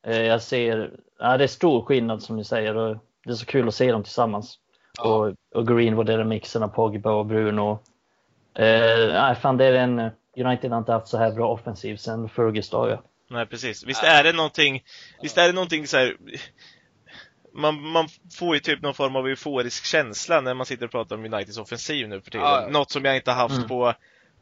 [0.07, 3.45] Eh, Jag ser, ja, det är stor skillnad som ni säger och det är så
[3.45, 4.57] kul att se dem tillsammans.
[4.97, 5.03] Ja.
[5.03, 7.79] Och, och Greenwood är den mixen av Pogba och Bruno.
[8.55, 9.99] Eh, fan, det är en,
[10.37, 13.01] United har inte haft så här bra offensiv sedan Fergus dagar.
[13.29, 13.83] Nej, precis.
[13.85, 14.83] Visst är det någonting,
[15.21, 16.15] visst är det någonting så här.
[17.53, 18.07] Man, man
[18.39, 21.57] får ju typ någon form av euforisk känsla när man sitter och pratar om Uniteds
[21.57, 22.47] offensiv nu för tiden.
[22.47, 22.69] Ja, ja.
[22.69, 23.67] Något som jag inte haft Mm.
[23.67, 23.93] på,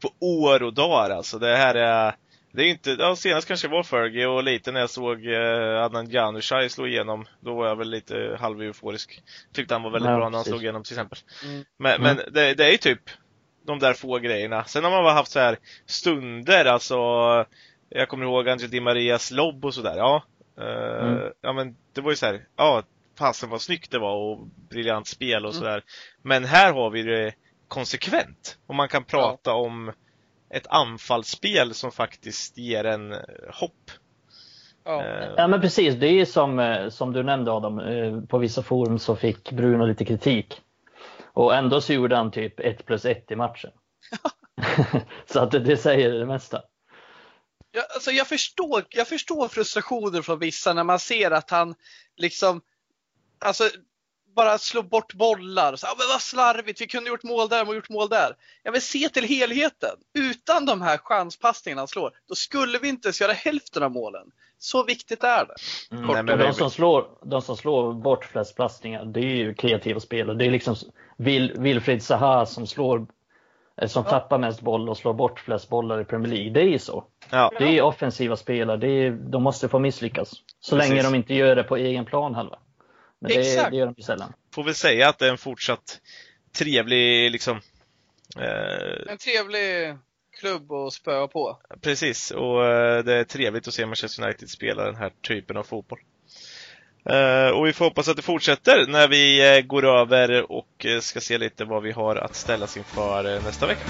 [0.02, 1.38] på år och dagar alltså.
[1.38, 2.14] Det här är,
[2.52, 5.82] det är ju inte, ja, senast kanske var Fergie och lite när jag såg eh,
[5.82, 7.26] Adnan Januzaj slå igenom.
[7.40, 9.22] Då var jag väl lite halv euforisk.
[9.52, 11.18] Tyckte han var väldigt Ja, bra när han slog igenom till exempel.
[11.44, 11.64] Mm.
[11.78, 12.02] Men, Mm.
[12.02, 13.10] men det, det är ju typ
[13.66, 14.64] de där få grejerna.
[14.64, 16.96] Sen har man bara haft så här stunder, alltså
[17.88, 19.96] jag kommer ihåg Angel Di Marias lobb och sådär.
[19.96, 20.22] Ja,
[20.60, 21.32] eh, mm.
[21.40, 22.82] ja men det var ju så här, ja,
[23.18, 25.62] fasen vad snyggt det var och briljant spel och mm.
[25.62, 25.82] sådär.
[26.22, 27.32] Men här har vi det
[27.68, 28.58] konsekvent.
[28.66, 29.54] Och man kan prata ja.
[29.54, 29.92] om
[30.50, 33.14] ett anfallsspel som faktiskt ger en
[33.48, 33.90] hopp.
[34.84, 35.02] Ja.
[35.02, 37.80] Uh, ja men precis, det är som, som du nämnde Adam,
[38.26, 40.62] på vissa forum så fick Bruno lite kritik.
[41.32, 43.70] Och ändå så gjorde han typ 1 plus 1 i matchen.
[45.26, 46.62] så att det, det säger det mesta.
[47.72, 51.74] Jag, alltså jag, förstår, jag förstår frustrationen från vissa när man ser att han
[52.16, 52.60] liksom,
[53.38, 53.64] alltså
[54.40, 55.76] bara slår bort bollar.
[55.76, 58.36] Så, men vad slarvigt, vi kunde gjort mål där och gjort mål där.
[58.62, 59.96] Jag vill se till helheten.
[60.14, 64.26] Utan de här chanspassningarna han slår, då skulle vi inte ens göra hälften av målen.
[64.58, 65.54] Så viktigt är det.
[65.96, 70.00] Mm, nej, de, som slår, de som slår bort flest passningar, det är ju kreativa
[70.00, 70.36] spelare.
[70.36, 70.76] Det är liksom
[71.16, 73.06] Vil, Wilfried Zaha som slår
[73.82, 74.10] eh, som ja.
[74.10, 76.50] tappar mest boll och slår bort flest bollar i Premier League.
[76.50, 77.04] Det är ju så.
[77.30, 77.52] Ja.
[77.58, 78.76] Det är offensiva spelare.
[78.76, 80.30] Det är, de måste få misslyckas.
[80.60, 80.90] Så Precis.
[80.90, 82.58] länge de inte gör det på egen plan halva.
[83.20, 84.32] Men det, det gör de ju sällan.
[84.54, 86.00] Får vi säga att det är en fortsatt
[86.58, 87.60] trevlig liksom
[88.36, 89.12] eh...
[89.12, 89.96] En trevlig
[90.40, 91.58] klubb att spöa på.
[91.80, 95.62] Precis, och eh, det är trevligt att se Manchester United spela den här typen av
[95.62, 95.98] fotboll.
[97.10, 101.20] Eh, och vi får hoppas att det fortsätter när vi eh, går över och ska
[101.20, 103.84] se lite vad vi har att ställas inför nästa vecka.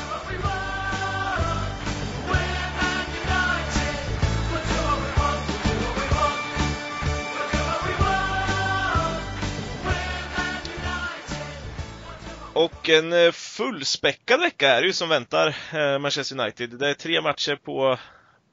[12.60, 16.70] Och en eh, fullspäckad vecka är det ju som väntar eh, Manchester United.
[16.70, 17.98] Det är tre matcher på,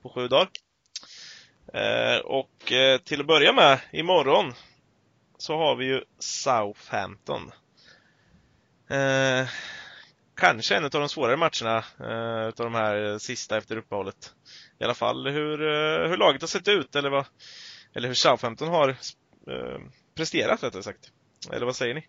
[0.01, 0.49] på sju dagar.
[1.73, 4.53] Eh, och till att börja med, imorgon
[5.37, 7.51] så har vi ju Southampton.
[10.35, 14.33] kanske en av de svårare matcherna eh, utav de här sista efter uppehållet.
[14.79, 15.57] I alla fall hur,
[16.07, 17.25] hur laget har sett ut eller vad,
[17.93, 18.95] eller hur Southampton har
[20.15, 21.11] presterat rättare sagt.
[21.51, 22.07] Eller vad säger ni?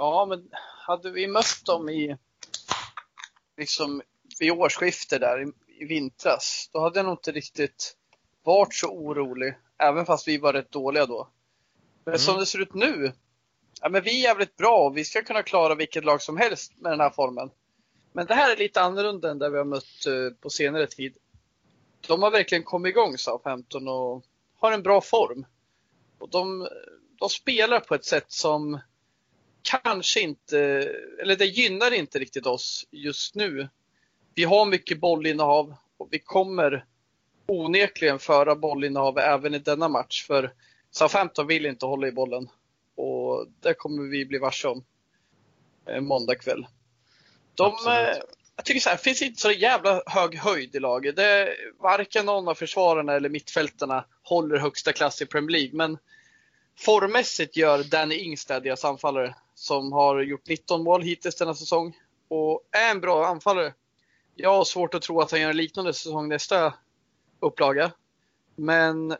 [0.00, 0.48] Ja, men
[0.86, 2.16] hade vi mött dem i
[3.56, 4.02] liksom
[4.38, 7.96] vid årsskiftet där i, i vintras, då hade jag nog inte riktigt
[8.42, 11.28] varit så orolig, även fast vi var rätt dåliga då.
[12.04, 12.18] Men mm.
[12.18, 13.12] som det ser ut nu,
[13.80, 16.72] ja, men vi är jävligt bra och vi ska kunna klara vilket lag som helst
[16.76, 17.50] med den här formen.
[18.12, 21.16] Men det här är lite annorlunda än där vi har mött uh, på senare tid.
[22.06, 24.24] De har verkligen kommit igång Southampton och
[24.56, 25.46] har en bra form.
[26.18, 26.68] Och de,
[27.18, 28.80] de spelar på ett sätt som
[29.62, 30.58] kanske inte,
[31.22, 33.68] eller det gynnar inte riktigt oss just nu.
[34.34, 36.84] Vi har mycket bollinnehav och vi kommer
[37.46, 40.52] onekligen föra bollinnehav även i denna match för
[40.90, 42.48] Southampton vill inte hålla i bollen
[42.94, 44.84] och det kommer vi bli varse om
[45.88, 46.66] eh, måndag kväll.
[47.54, 48.18] De, eh,
[48.56, 51.16] jag tycker så här, det finns inte så jävla hög höjd i laget.
[51.16, 55.98] Det, varken någon av försvararna eller mittfältarna håller högsta klass i Premier League men
[56.78, 61.96] formmässigt gör Danny Ingstad deras anfallare som har gjort 19 mål hittills denna säsong
[62.28, 63.74] och är en bra anfallare.
[64.34, 66.74] Jag har svårt att tro att han gör en liknande säsong nästa
[67.40, 67.92] upplaga.
[68.56, 69.16] Men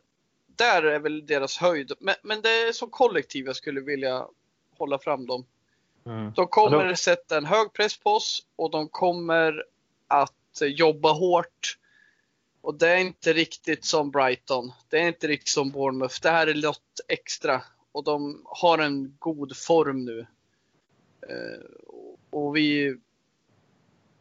[0.47, 1.93] där är väl deras höjd.
[2.01, 4.27] Men, men det är som kollektiv jag skulle vilja
[4.79, 5.47] hålla fram dem.
[6.07, 6.33] Mm.
[6.37, 6.97] De kommer då...
[6.97, 9.65] sätta en hög press på oss och de kommer
[10.09, 11.79] att jobba hårt.
[12.61, 14.73] Och det är inte riktigt som Brighton.
[14.89, 16.21] Det är inte riktigt som Bournemouth.
[16.23, 20.27] Det här är något extra och de har en god form nu.
[21.29, 21.61] Eh,
[22.31, 22.97] och vi,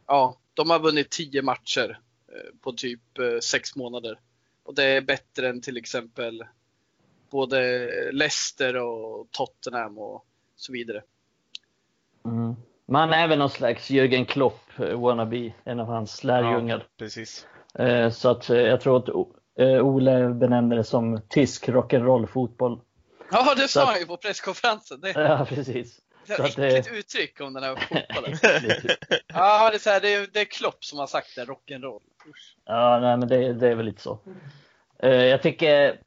[0.08, 4.20] ja, de har vunnit tio matcher eh, på typ eh, sex månader.
[4.64, 6.46] Och det är bättre än till exempel
[7.30, 11.04] både Leicester och Tottenham och så vidare.
[12.26, 12.56] Mm.
[12.86, 16.78] Man är väl någon slags Jürgen Klopp wannabe, en av hans lärjungar.
[16.78, 17.48] Ja, precis.
[18.12, 19.10] Så att jag tror att
[19.82, 22.80] Ole benämner det som tysk rock'n'roll fotboll.
[23.32, 25.02] Ja, det sa han ju på presskonferensen.
[25.02, 25.12] Det...
[25.12, 26.00] Ja, precis.
[26.28, 26.98] Det är ett äckligt det...
[26.98, 28.38] uttryck om den här fotbollen.
[29.28, 32.02] ja, det är, så här, det, är, det är Klopp som har sagt det, rock'n'roll.
[32.66, 34.20] Ja, nej, men det, det, är väl lite så.
[35.04, 36.02] Uh, jag tycker,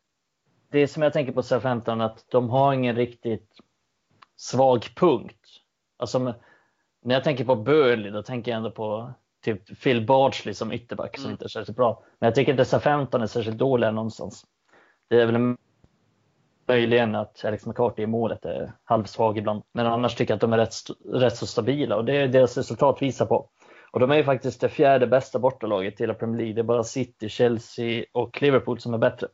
[0.71, 3.51] det som jag tänker på Southampton, att de har ingen riktigt
[4.37, 5.47] svag punkt.
[5.99, 6.19] Alltså,
[7.03, 9.15] när jag tänker på Burnley, då tänker jag ändå på
[9.45, 11.33] typ Phil Bardsley som ytterback som mm.
[11.33, 12.05] inte är särskilt bra.
[12.19, 14.47] Men jag tycker inte Southampton är särskilt dåliga någonstans.
[15.09, 15.57] Det är väl
[16.73, 19.63] Möjligen att Alex McCarthy i målet är halvsvag ibland.
[19.73, 20.75] Men annars tycker jag att de är rätt,
[21.13, 23.49] rätt så stabila och det är deras resultat visar på.
[23.91, 26.55] Och de är ju faktiskt det fjärde bästa bortalaget i hela Premier League.
[26.55, 29.29] Det är bara City, Chelsea och Liverpool som är bättre.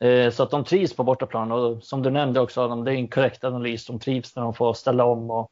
[0.00, 2.94] Eh, så att de trivs på bortaplan och som du nämnde också Adam, det är
[2.94, 3.86] en korrekt analys.
[3.86, 5.30] De trivs när de får ställa om.
[5.30, 5.50] Och...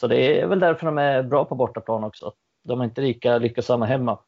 [0.00, 2.32] Så det är väl därför de är bra på bortaplan också.
[2.64, 4.18] De är inte lika lyckosamma hemma.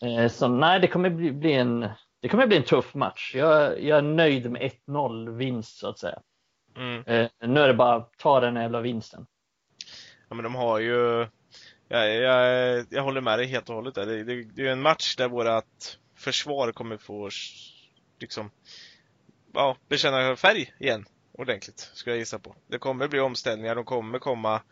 [0.00, 0.16] Nej.
[0.16, 1.88] Eh, så nej, det kommer bli, bli, en,
[2.20, 3.34] det kommer bli en tuff match.
[3.34, 6.22] Jag, jag är nöjd med 1-0 vinst så att säga.
[6.76, 7.04] Mm.
[7.06, 9.26] Eh, nu är det bara att ta den jävla vinsten.
[10.28, 11.26] Ja, men de har ju...
[11.88, 13.94] Jag, jag, jag håller med dig helt och hållet.
[13.94, 14.06] Där.
[14.06, 17.30] Det, det, det är en match där vårt försvar kommer få
[18.18, 18.50] liksom,
[19.52, 22.56] ja, bekänna färg igen ordentligt, skulle jag gissa på.
[22.66, 24.62] Det kommer bli omställningar, de kommer komma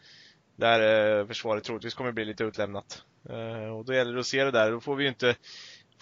[0.57, 3.05] där eh, försvaret troligtvis kommer bli lite utlämnat.
[3.31, 4.71] Eh, och då gäller det att se det där.
[4.71, 5.37] Då får vi inte,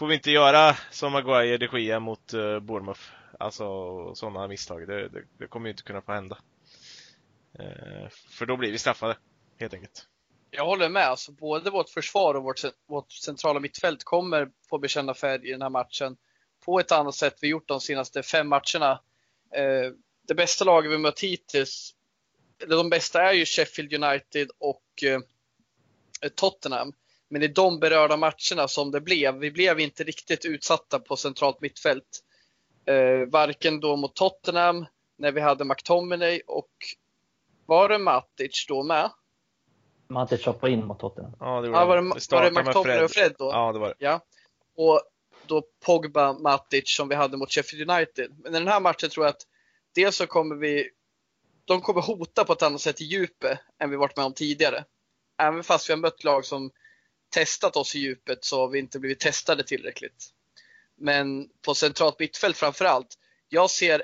[0.02, 3.00] får vi inte göra som Maguire de Gia mot uh, Bournemouth.
[3.40, 3.64] Alltså
[4.14, 4.88] sådana misstag.
[4.88, 6.38] Det, det, det, kommer ju inte kunna få hända.
[7.60, 9.16] Uh, för då blir vi straffade,
[9.58, 10.06] helt enkelt.
[10.50, 11.06] Jag håller med.
[11.06, 15.62] Alltså, både vårt försvar och vårt, vårt centrala mittfält kommer få bekänna färg i den
[15.62, 16.16] här matchen
[16.64, 18.92] på ett annat sätt vi gjort de senaste fem matcherna.
[19.58, 19.92] Uh,
[20.28, 21.94] det bästa laget vi mött hittills,
[22.62, 25.04] eller de bästa är ju Sheffield United och
[26.34, 26.92] Tottenham.
[27.32, 31.60] Men i de berörda matcherna som det blev, vi blev inte riktigt utsatta på centralt
[31.60, 32.20] mittfält.
[32.86, 36.70] Eh, varken då mot Tottenham, när vi hade McTominay och
[37.66, 39.10] var det Matic då med?
[40.08, 41.34] Matic hoppade in mot Tottenham.
[41.40, 43.50] Ja, det var, ja, var, det, var det McTominay och Fred då?
[43.52, 43.94] Ja, det var det.
[43.98, 44.20] Ja.
[44.76, 45.00] Och
[45.46, 48.30] då Pogba, Matic som vi hade mot Sheffield United.
[48.38, 49.46] Men i den här matchen tror jag att
[49.94, 50.90] dels så kommer vi,
[51.64, 54.84] de kommer hota på ett annat sätt i djupet än vi varit med om tidigare.
[55.38, 56.70] Även fast vi har mött lag som
[57.32, 60.30] testat oss i djupet så har vi inte blivit testade tillräckligt.
[60.96, 63.18] Men på centralt mittfält framför allt.
[63.48, 64.02] Jag ser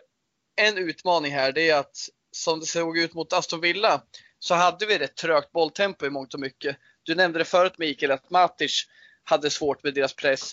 [0.57, 1.97] en utmaning här, det är att
[2.31, 4.03] som det såg ut mot Aston Villa
[4.39, 6.77] så hade vi ett trögt bolltempo i mångt och mycket.
[7.03, 8.87] Du nämnde det förut Mikael att Matic
[9.25, 10.53] hade svårt med deras press.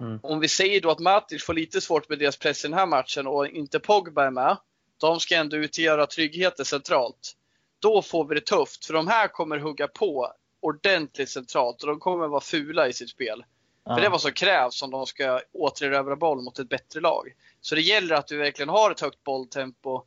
[0.00, 0.20] Mm.
[0.22, 2.86] Om vi säger då att Matic får lite svårt med deras press i den här
[2.86, 4.56] matchen och inte Pogba är med.
[5.00, 7.36] De ska ändå utgöra tryggheten centralt.
[7.78, 10.32] Då får vi det tufft, för de här kommer hugga på
[10.62, 13.44] ordentligt centralt och de kommer vara fula i sitt spel.
[13.84, 13.94] Ja.
[13.94, 17.34] För det är vad som krävs om de ska återerövra boll mot ett bättre lag.
[17.60, 20.02] Så det gäller att vi verkligen har ett högt bolltempo,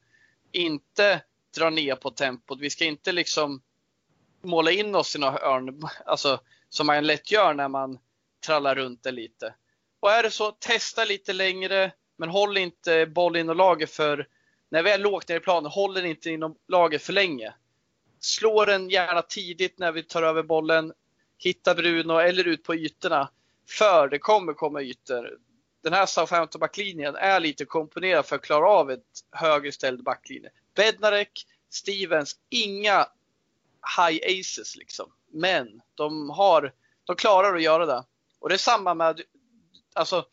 [0.52, 1.22] inte
[1.58, 2.60] dra ner på tempot.
[2.60, 3.62] Vi ska inte liksom
[4.42, 6.40] måla in oss i några hörn, alltså,
[6.70, 8.00] som man lätt gör när man
[8.46, 9.54] trallar runt det lite.
[10.00, 14.28] Och är det så, testa lite längre, men håll inte boll inom laget för,
[14.70, 17.54] när vi är lågt ner i planen, håll den inte inom laget för länge.
[18.20, 20.94] Slå den gärna tidigt när vi tar över bollen,
[21.38, 23.30] hitta Bruno eller ut på ytorna.
[23.70, 25.38] För det kommer komma ytor.
[25.84, 29.02] Den här Southampton backlinjen är lite komponerad för att klara av ett
[29.32, 30.50] högre ställd backlinje.
[30.76, 33.08] Bednarek, Stevens, inga
[33.98, 35.12] high aces liksom.
[35.32, 38.04] Men de har, de klarar att göra det.
[38.40, 39.22] Och det är samma med
[39.94, 40.26] alltså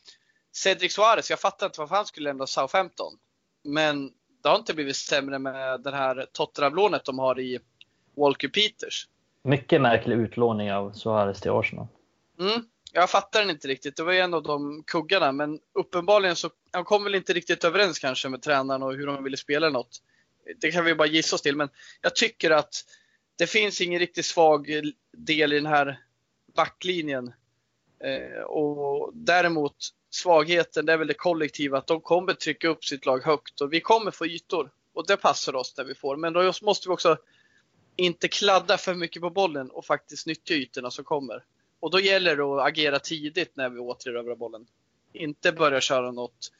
[0.52, 3.18] Cedric Suarez, jag fattar inte varför han skulle lämna Southampton.
[3.64, 4.12] Men
[4.42, 7.60] det har inte blivit sämre med det här Tottenham-lånet de har i
[8.16, 9.08] Walker Peters.
[9.44, 11.86] Mycket märklig utlåning av Suarez till Arsenal.
[12.40, 13.96] Mm, jag fattar den inte riktigt.
[13.96, 17.64] Det var ju en av de kuggarna, men uppenbarligen så han kom väl inte riktigt
[17.64, 20.02] överens kanske med tränaren och hur de ville spela eller något.
[20.60, 21.68] Det kan vi bara gissa oss till, men
[22.00, 22.84] jag tycker att
[23.38, 24.66] det finns ingen riktigt svag
[25.12, 25.98] del i den här
[26.56, 27.32] backlinjen
[28.04, 29.76] Eh, och däremot
[30.10, 33.72] svagheten, det är väl det kollektiva, att de kommer trycka upp sitt lag högt och
[33.72, 34.70] vi kommer få ytor.
[34.94, 36.16] Och det passar oss där vi får.
[36.16, 37.16] Men då måste vi också
[37.96, 41.44] inte kladda för mycket på bollen och faktiskt nyttja ytorna som kommer.
[41.80, 44.66] Och då gäller det att agera tidigt när vi återerövrar bollen.
[45.12, 46.52] Inte börja köra något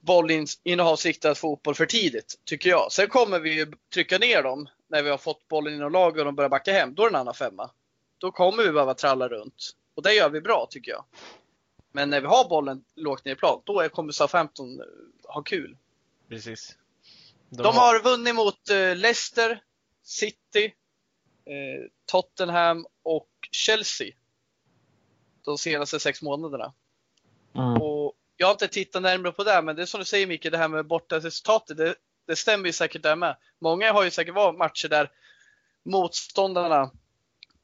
[0.00, 2.92] bollinnehavsriktat fotboll för tidigt, tycker jag.
[2.92, 6.34] Sen kommer vi trycka ner dem när vi har fått bollen inom laget och de
[6.34, 6.94] börjar backa hem.
[6.94, 7.70] Då är det en annan femma.
[8.18, 9.70] Då kommer vi behöva tralla runt.
[9.94, 11.04] Och det gör vi bra tycker jag.
[11.92, 14.86] Men när vi har bollen lågt ner i plan, då kommer Southampton eh,
[15.34, 15.76] ha kul.
[16.28, 16.76] Precis.
[17.48, 18.02] De, De har...
[18.02, 19.62] vunnit mot uh, Leicester,
[20.10, 20.64] City,
[21.50, 24.14] uh, Tottenham och Chelsea.
[25.44, 26.72] De senaste sex månaderna.
[27.54, 27.82] Mm.
[27.82, 30.50] Och jag har inte tittat närmare på det, men det är som du säger Micke,
[30.50, 31.94] det här med bortaresultatet, det,
[32.26, 33.36] det stämmer ju säkert där med.
[33.58, 35.10] Många har ju säkert varit matcher där
[35.82, 36.90] motståndarna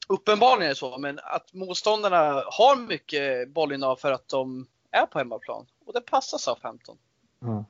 [0.07, 5.19] uppenbarligen är det så, men att motståndarna har mycket bollinnehav för att de är på
[5.19, 5.65] hemmaplan.
[5.85, 6.97] Och det passar Southampton.
[7.41, 7.63] Mm.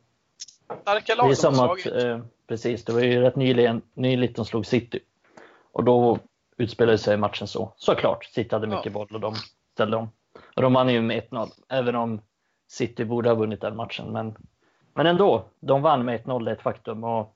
[0.82, 4.45] Starka lag det är som att, eh, precis, det var ju rätt nyligen, nyligt de
[4.45, 4.99] slog City.
[5.72, 6.20] Och då
[6.57, 7.74] utspelade sig matchen så.
[7.76, 8.91] Såklart, City hade mycket ja.
[8.91, 9.36] boll och de
[9.74, 10.09] ställde om.
[10.55, 12.22] Och de vann ju med 1-0, även om
[12.68, 14.11] City borde ha vunnit den matchen.
[14.11, 14.36] Men,
[14.93, 17.03] men ändå, de vann med 1-0, det är ett faktum.
[17.03, 17.36] Och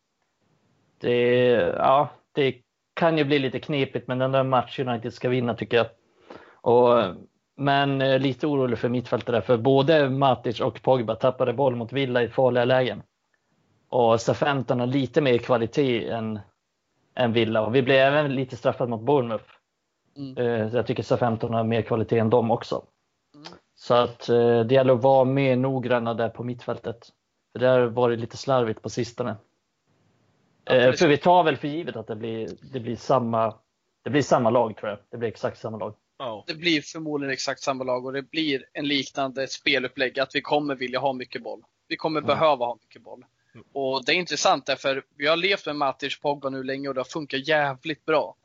[0.97, 2.55] det, ja, det
[2.93, 5.87] kan ju bli lite knepigt, men den där matchen United ska vinna tycker jag.
[6.53, 7.15] Och,
[7.55, 11.93] men eh, lite orolig för mittfältet där, för både Matic och Pogba tappade boll mot
[11.93, 13.03] Villa i farliga lägen.
[13.91, 16.39] Och Southampton har lite mer kvalitet än,
[17.15, 19.45] än Villa och vi blev även lite straffade mot Bournemouth.
[20.17, 20.37] Mm.
[20.37, 22.83] Eh, så jag tycker Southampton har mer kvalitet än dem också.
[23.75, 26.97] Så att eh, det gäller att vara mer noggranna där på mittfältet.
[27.51, 29.35] För det har varit lite slarvigt på sistone.
[30.65, 33.55] Ja, Eh, för vi tar väl för givet att det blir, det blir samma
[34.03, 34.99] det blir samma lag tror jag.
[35.09, 35.95] Det blir exakt samma lag.
[36.47, 40.75] Det blir förmodligen exakt samma lag och det blir en liknande spelupplägg att vi kommer
[40.75, 41.63] vilja ha mycket boll.
[41.87, 42.27] Vi kommer Mm.
[42.27, 43.25] behöva ha mycket boll.
[43.73, 46.99] Och det är intressant därför vi har levt med Matic Pogba nu länge och det
[46.99, 48.35] har funkat jävligt bra.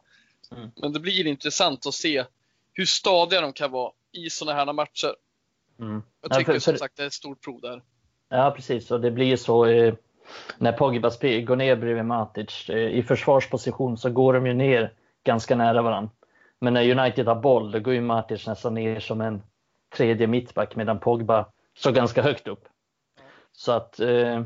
[0.57, 0.71] Mm.
[0.77, 2.25] Men det blir intressant att se
[2.73, 5.15] hur stadiga de kan vara i sådana här matcher.
[5.81, 6.03] Mm.
[6.21, 7.83] Jag Ja, tycker för- som för- sagt det är ett stort prov där.
[8.29, 8.91] Ja, precis.
[8.91, 9.95] Och det blir så eh,
[10.59, 12.69] när Pogba går ner bredvid Matic.
[12.71, 14.93] Eh, I försvarsposition så går de ju ner
[15.25, 16.11] ganska nära varandra.
[16.59, 19.43] Men när United har boll, då går ju Matic nästan ner som en
[19.97, 21.47] tredje mittback medan Pogba
[21.77, 22.65] står ganska högt upp.
[23.53, 24.43] Så att eh,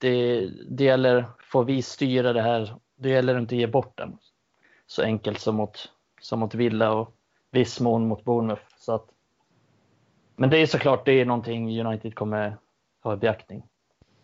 [0.00, 4.18] det, det gäller, får vi styra det här, det gäller att inte ge bort den.
[4.86, 7.14] Så enkelt som mot, som mot Villa och
[7.50, 8.62] viss mån mot Bournemouth.
[8.78, 9.06] Så att,
[10.36, 12.56] men det är såklart det är någonting United kommer
[13.02, 13.62] ha i beaktning.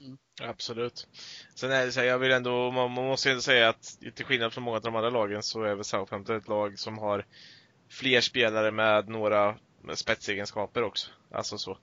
[0.00, 0.18] Mm.
[0.42, 1.08] Absolut.
[1.54, 3.98] Sen är det så här, jag vill ändå, man, man måste ju ändå säga att
[4.14, 6.98] till skillnad från många av de andra lagen så är väl Southampton ett lag som
[6.98, 7.26] har
[7.88, 11.10] fler spelare med några med spetsegenskaper också.
[11.30, 11.78] Alltså så.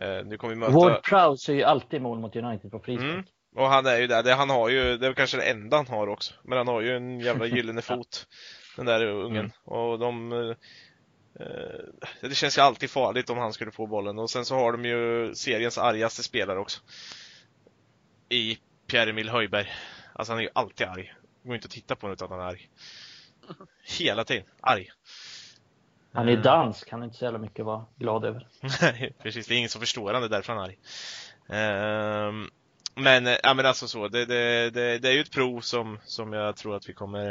[0.00, 0.72] Eh, nu kommer vi möta...
[0.72, 3.10] Ward Prowse är ju alltid mål mot United på frispark.
[3.10, 3.24] Mm.
[3.56, 5.86] Och han är ju där, det, han har ju, det är kanske det enda han
[5.86, 6.34] har också.
[6.42, 8.26] Men han har ju en jävla gyllene fot.
[8.76, 9.36] Den där ungen.
[9.36, 9.50] Mm.
[9.64, 10.56] Och de eh,
[11.46, 14.18] eh, Det känns ju alltid farligt om han skulle få bollen.
[14.18, 16.80] Och sen så har de ju seriens argaste spelare också.
[18.28, 19.68] I Pierre-Emil Höjberg.
[20.12, 21.14] Alltså han är ju alltid arg.
[21.42, 22.68] Det går inte att titta på honom utan att han är arg.
[23.98, 24.44] Hela tiden.
[24.60, 24.90] Arg.
[26.12, 26.42] Han är Mm.
[26.42, 28.46] dansk, han är inte så jävla mycket att vara glad över.
[28.80, 29.46] Nej, precis.
[29.46, 30.78] Det är ingen som förstår han, det är därför han är arg.
[31.48, 32.50] Ehm,
[32.94, 35.98] men, eh, ja men alltså så, det, det, det, det är ju ett prov som,
[36.04, 37.28] som jag tror att vi kommer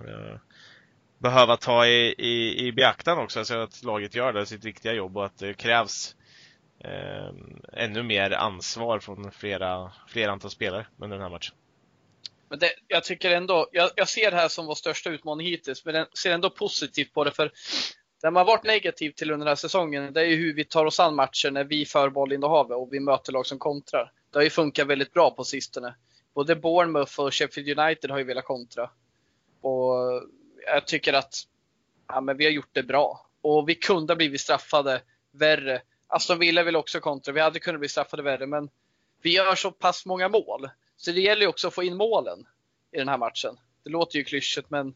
[0.00, 0.38] eh,
[1.18, 5.16] behöva ta i, i, i beaktan också, alltså att laget gör det, sitt riktiga jobb
[5.16, 6.16] och att det krävs
[6.84, 7.30] eh,
[7.72, 11.54] ännu mer ansvar från flera, flera antal spelare under den här matchen.
[12.48, 15.84] Men det, jag tycker ändå, jag, jag ser det här som vår största utmaning hittills,
[15.84, 17.30] men jag ser ändå positivt på det.
[17.30, 17.52] För
[18.26, 20.64] det man har varit negativ till under den här säsongen, det är ju hur vi
[20.64, 24.12] tar oss an matcher när vi för bollinnehavet och vi möter lag som kontrar.
[24.30, 25.94] Det har ju funkat väldigt bra på sistone.
[26.34, 28.90] Både Bournemouth och Sheffield United har ju velat kontra.
[29.60, 30.22] Och
[30.66, 31.34] jag tycker att
[32.08, 33.26] ja, men vi har gjort det bra.
[33.40, 35.82] Och vi kunde ha blivit straffade värre.
[36.06, 37.32] Aston Villa vill också kontra.
[37.32, 38.68] Vi hade kunnat bli straffade värre, men
[39.22, 40.68] vi gör så pass många mål.
[40.96, 42.46] Så det gäller ju också att få in målen
[42.92, 43.56] i den här matchen.
[43.84, 44.94] Det låter ju klyschigt, men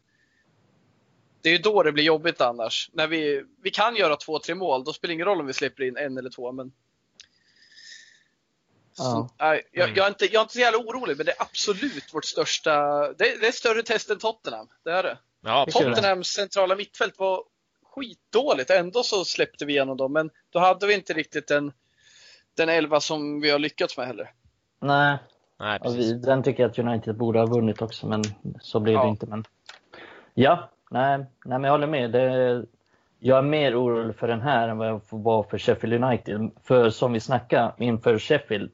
[1.41, 2.89] det är ju då det blir jobbigt annars.
[2.93, 5.53] När vi, vi kan göra två, tre mål, då spelar det ingen roll om vi
[5.53, 6.51] släpper in en eller två.
[6.51, 6.71] Men...
[8.93, 9.55] Så, Ja.
[9.71, 12.25] jag, jag, är inte, jag är inte så jävla orolig, men det är absolut vårt
[12.25, 12.73] största...
[13.13, 14.67] Det, det är större test än Tottenham.
[14.83, 15.17] Det är det.
[15.41, 15.65] Ja?
[15.71, 17.43] Tottenhams centrala mittfält var
[17.83, 18.69] skitdåligt.
[18.69, 21.71] Ändå så släppte vi igenom dem, men då hade vi inte riktigt den,
[22.53, 24.33] den elva som vi har lyckats med heller.
[24.81, 25.17] Nej,
[25.59, 25.99] Nej, precis.
[25.99, 28.23] vi, den tycker jag att United borde ha vunnit också, men
[28.61, 29.03] så blev Ja.
[29.03, 29.25] det inte.
[29.25, 29.43] Men...
[30.33, 31.27] Ja, nej, nej,
[31.59, 32.11] men jag håller med.
[32.11, 32.65] Det,
[33.19, 36.51] jag är mer orolig för den här än vad jag var för Sheffield United.
[36.63, 38.71] För som vi snackade inför Sheffield,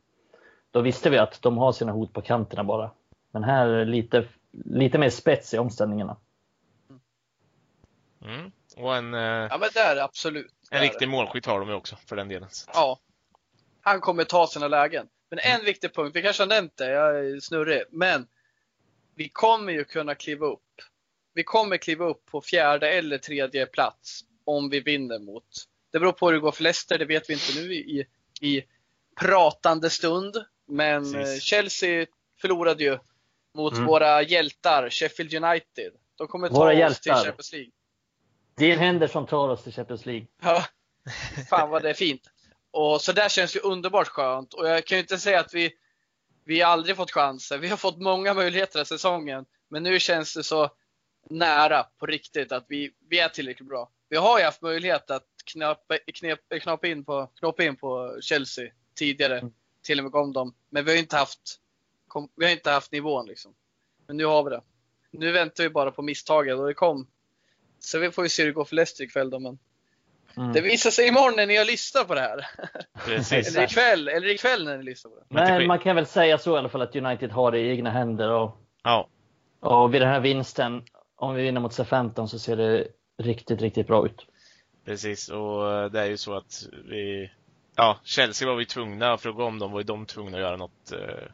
[0.72, 2.92] då visste vi att de har sina hot på kanterna bara.
[3.32, 4.26] Men här är lite,
[4.66, 6.18] lite mer spets i omställningarna.
[8.26, 8.52] Mm.
[8.78, 10.54] Och en, eh, Ja, men det är absolut.
[10.72, 12.50] En riktig målskytt har de ju också, för den delen.
[12.74, 13.00] Ja.
[13.82, 15.08] Han kommer ta sina lägen.
[15.30, 18.28] Men en viktig punkt, vi kanske har nämnt det, jag är snurrig, men
[19.16, 20.62] vi kommer ju kunna kliva upp.
[21.38, 25.44] Vi kommer kliva upp på fjärde eller tredje plats om vi vinner mot.
[25.92, 28.06] Det beror på hur det går för Leicester, det vet vi inte nu i,
[28.42, 28.64] i
[29.20, 30.36] pratande stund.
[30.68, 31.44] Men Precis.
[31.44, 32.06] Chelsea
[32.42, 32.98] förlorade ju
[33.56, 33.86] mot Mm.
[33.86, 35.94] våra hjältar, Sheffield United.
[36.18, 37.02] De kommer ta Våra oss hjältar.
[37.16, 37.72] till Champions League.
[38.58, 40.28] Dean Henderson tar oss till Champions League.
[40.42, 40.66] Ja.
[41.50, 42.22] Fan vad det är fint.
[42.72, 44.54] Och så där känns ju underbart skönt.
[44.54, 45.72] Och jag kan ju inte säga att vi,
[46.46, 47.58] vi aldrig fått chanser.
[47.58, 49.46] Vi har fått många möjligheter den säsongen.
[49.70, 50.70] Men nu känns det så
[51.30, 53.90] nära på riktigt att vi, vi är tillräckligt bra.
[54.10, 59.40] Vi har ju haft möjlighet att knep, knapa in, på, in på Chelsea tidigare.
[59.40, 59.54] Mm.
[59.84, 60.54] Till och med om dem.
[60.70, 61.40] Men vi har inte haft,
[62.08, 63.54] kom, vi har inte haft nivån liksom.
[64.08, 64.62] Men nu har vi det.
[65.12, 67.08] Nu väntar vi bara på misstaget och det kom.
[67.80, 69.40] Så vi får ju se hur det går för Leicester ikväll då.
[69.40, 69.60] Men
[70.38, 70.54] Mm.
[70.54, 72.46] det visar sig imorgon när ni har lyssnat på det här.
[73.06, 73.48] Precis.
[73.56, 75.26] Eller ikväll, eller ikväll när ni lyssnar på det.
[75.30, 77.90] Men man kan väl säga så i alla fall att United har det i egna
[77.92, 78.30] händer.
[78.32, 79.10] Och, Ja,
[79.60, 80.84] och vid den här vinsten,
[81.18, 82.88] om vi vinner mot C15 så ser det
[83.18, 84.26] riktigt, riktigt bra ut.
[84.86, 85.30] precis.
[85.30, 87.32] Och eh, det är ju så att vi,
[87.76, 90.44] ja, Chelsea var vi tvungna, för att gå om dem var ju de tvungna att
[90.44, 91.30] göra något, eh,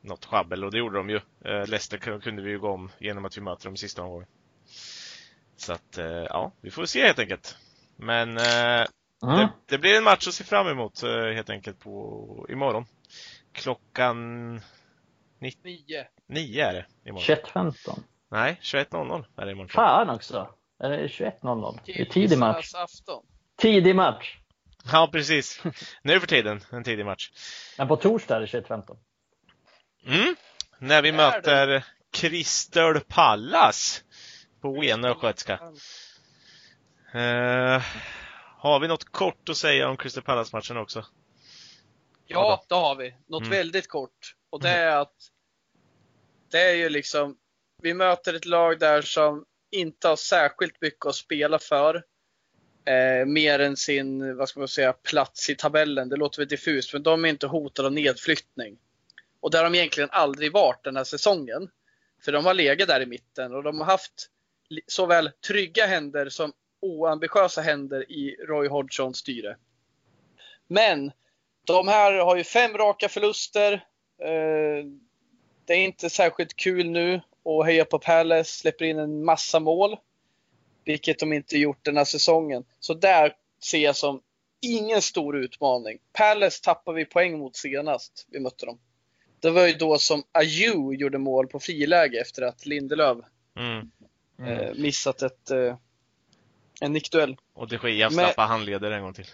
[0.00, 1.16] något sjabbel och det gjorde de ju.
[1.44, 4.28] Eh, Leicester kun- kunde vi ju gå om genom att vi möter dem sista omgången.
[5.56, 7.56] Så att, eh, ja, vi får se helt enkelt.
[7.96, 8.86] Men eh,
[9.22, 9.36] Mm.
[9.36, 12.84] det, det blir en match att se fram emot eh, helt enkelt på imorgon.
[13.52, 14.54] Klockan
[15.38, 16.06] Nio.
[16.26, 17.24] nio är det imorgon.
[17.24, 17.98] 21.15.
[18.30, 19.68] Nej, 21.00 är det imorgon.
[19.68, 20.54] Fan också!
[20.78, 21.78] Är det 21.00?
[21.84, 22.72] Det är tidig match.
[23.56, 24.36] Tidig match!
[24.92, 25.62] Ja, precis.
[26.02, 27.30] Nu för tiden, en tidig match.
[27.78, 28.96] Men på torsdag är det 21.15.
[30.06, 30.36] Mm.
[30.78, 31.16] När vi Är det?
[31.16, 34.02] möter Crystal Palace
[34.60, 35.52] på Enö Östgötska.
[37.14, 37.82] Eh,
[38.58, 41.04] har vi något kort att säga om Crystal Palace-matchen också?
[42.26, 43.14] Ja, det har vi.
[43.28, 43.50] Något Mm.
[43.50, 44.34] väldigt kort.
[44.50, 45.14] Och det är att
[46.50, 47.36] det är ju liksom,
[47.82, 52.04] vi möter ett lag där som inte har särskilt mycket att spela för.
[52.84, 56.08] Eh, mer än sin, vad ska man säga, plats i tabellen.
[56.08, 58.78] Det låter väl diffust, men de är inte hotade av nedflyttning.
[59.40, 61.70] Och där har de egentligen aldrig varit den här säsongen.
[62.24, 64.26] För de har legat där i mitten och de har haft
[64.86, 69.56] såväl trygga händer som oambitiösa händer i Roy Hodgsons styre.
[70.66, 71.12] Men
[71.64, 73.72] de här har ju fem raka förluster.
[74.22, 74.84] Eh,
[75.64, 79.96] Det är inte särskilt kul nu att heja på Palace, släpper in en massa mål.
[80.84, 82.64] Vilket de inte gjort den här säsongen.
[82.80, 83.32] Så där
[83.62, 84.20] ser jag som
[84.62, 85.98] ingen stor utmaning.
[86.12, 88.78] Palace tappade vi poäng mot senast vi mötte dem.
[89.40, 93.18] Det var ju då som Ayew gjorde mål på friläge efter att Lindelöf
[93.56, 93.90] Mm.
[94.46, 95.76] eh, missat ett, eh,
[96.80, 97.36] en nickduell.
[97.54, 99.26] Och de Gea Men- handleder en gång till.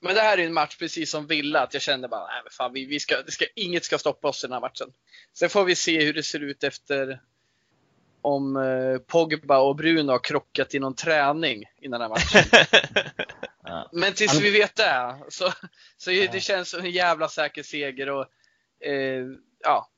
[0.00, 2.50] Men det här är en match precis som Villa, att jag kände bara, nej men
[2.50, 4.92] fan, vi, vi ska, det ska, inget ska stoppa oss i den här matchen.
[5.34, 7.20] Sen får vi se hur det ser ut efter
[8.22, 12.68] om eh, Pogba och Bruno har krockat i någon träning innan den här matchen.
[13.70, 13.88] Ja.
[13.92, 15.52] Men tills vi vet det, så,
[15.96, 16.28] så Ja.
[16.32, 18.26] det känns som en jävla säker seger och
[18.86, 19.26] eh,
[19.64, 19.88] ja,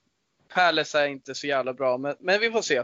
[0.55, 2.83] Palace är inte så jävla bra, men, men vi får se.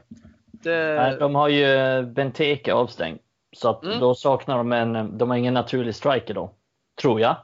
[0.52, 3.18] Det, Nej, de har ju Benteke avstängd.
[3.52, 4.00] Så Mm.
[4.00, 6.54] då saknar de en, de har ingen naturlig striker då.
[7.00, 7.36] Tror jag.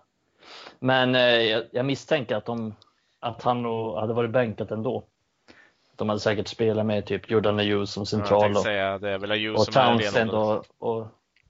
[0.79, 2.75] Men eh, jag, jag misstänker att, de,
[3.21, 5.05] att han nog hade varit bänkat ändå.
[5.97, 9.19] De hade säkert spelat med typ Jordan Ayew som central tänkte och, säga, det är
[9.19, 11.07] väl Ayew och som Townsend och, och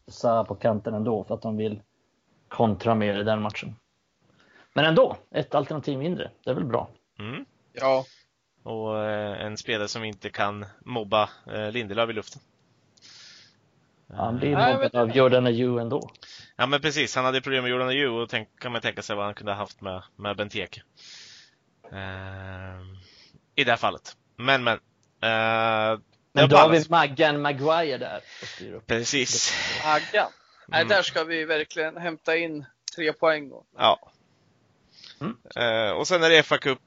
[0.06, 1.82] Sa på kanten ändå för att de vill
[2.48, 3.76] kontra mer i den matchen.
[4.74, 6.30] Men ändå, ett alternativ mindre.
[6.44, 6.88] Det är väl bra.
[7.18, 7.44] Mm.
[7.72, 8.04] ja,
[8.62, 12.42] Och eh, en spelare som inte kan mobba eh, Lindelöf i luften.
[14.12, 16.10] Han blir Nej, mobbad men- av Jordan Ayew ändå.
[16.56, 19.16] Ja men precis, han hade problem med Jordan Ayew och tänk, kan man tänka sig
[19.16, 20.82] vad han kunde ha haft med, med Benteke.
[21.92, 22.96] Ehm,
[23.54, 24.16] I det här fallet.
[24.36, 24.74] Men men.
[25.24, 26.00] Uh,
[26.32, 28.20] Men då har vi Maggan Maguire där.
[28.86, 29.52] Precis.
[29.84, 30.30] Aggan.
[30.66, 30.88] Nej, Mm.
[30.88, 32.64] där ska vi verkligen hämta in
[32.96, 33.52] tre poäng.
[33.52, 34.12] Och, Ja.
[35.20, 35.36] Mm.
[35.56, 36.78] Eh, och sen är det FA-cup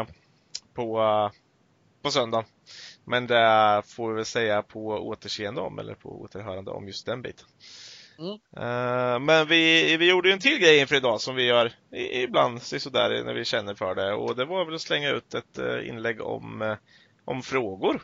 [0.00, 0.06] eh,
[0.74, 1.00] på,
[2.02, 2.44] på söndagen.
[3.06, 7.22] Men det får vi väl säga på återseende om, eller på återhörande om just den
[7.22, 7.46] biten.
[8.18, 8.32] Mm.
[8.56, 12.62] Eh, men vi, vi gjorde ju en till grej inför idag som vi gör ibland
[12.62, 14.14] sådär när vi känner för det.
[14.14, 16.76] Och det var väl att slänga ut ett eh, inlägg om, eh,
[17.24, 18.02] om frågor.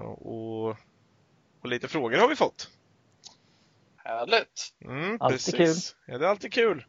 [0.00, 0.68] Och,
[1.60, 2.70] och lite frågor har vi fått.
[3.96, 4.74] härligt.
[4.84, 5.96] Mm, Alltid precis.
[6.06, 6.84] Ja, det är alltid kul.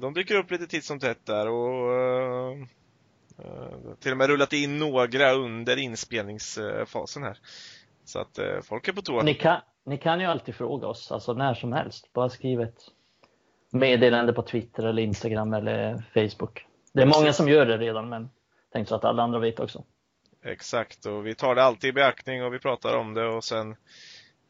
[0.00, 2.56] De dyker upp lite titt som tätt där och
[4.00, 7.38] till och med rullat in några under inspelningsfasen här.
[8.04, 9.22] Så att eh, folk är på tå.
[9.22, 12.12] Ni kan, ni kan ju alltid fråga oss, alltså när som helst.
[12.12, 12.80] Bara skriv ett
[13.70, 16.66] meddelande på Twitter eller Instagram eller Facebook.
[16.92, 18.30] Det är många som gör det redan, men
[18.72, 19.84] tänk så att alla andra vet också.
[20.44, 23.76] Exakt, och vi tar det alltid i beaktning och vi pratar om det och sen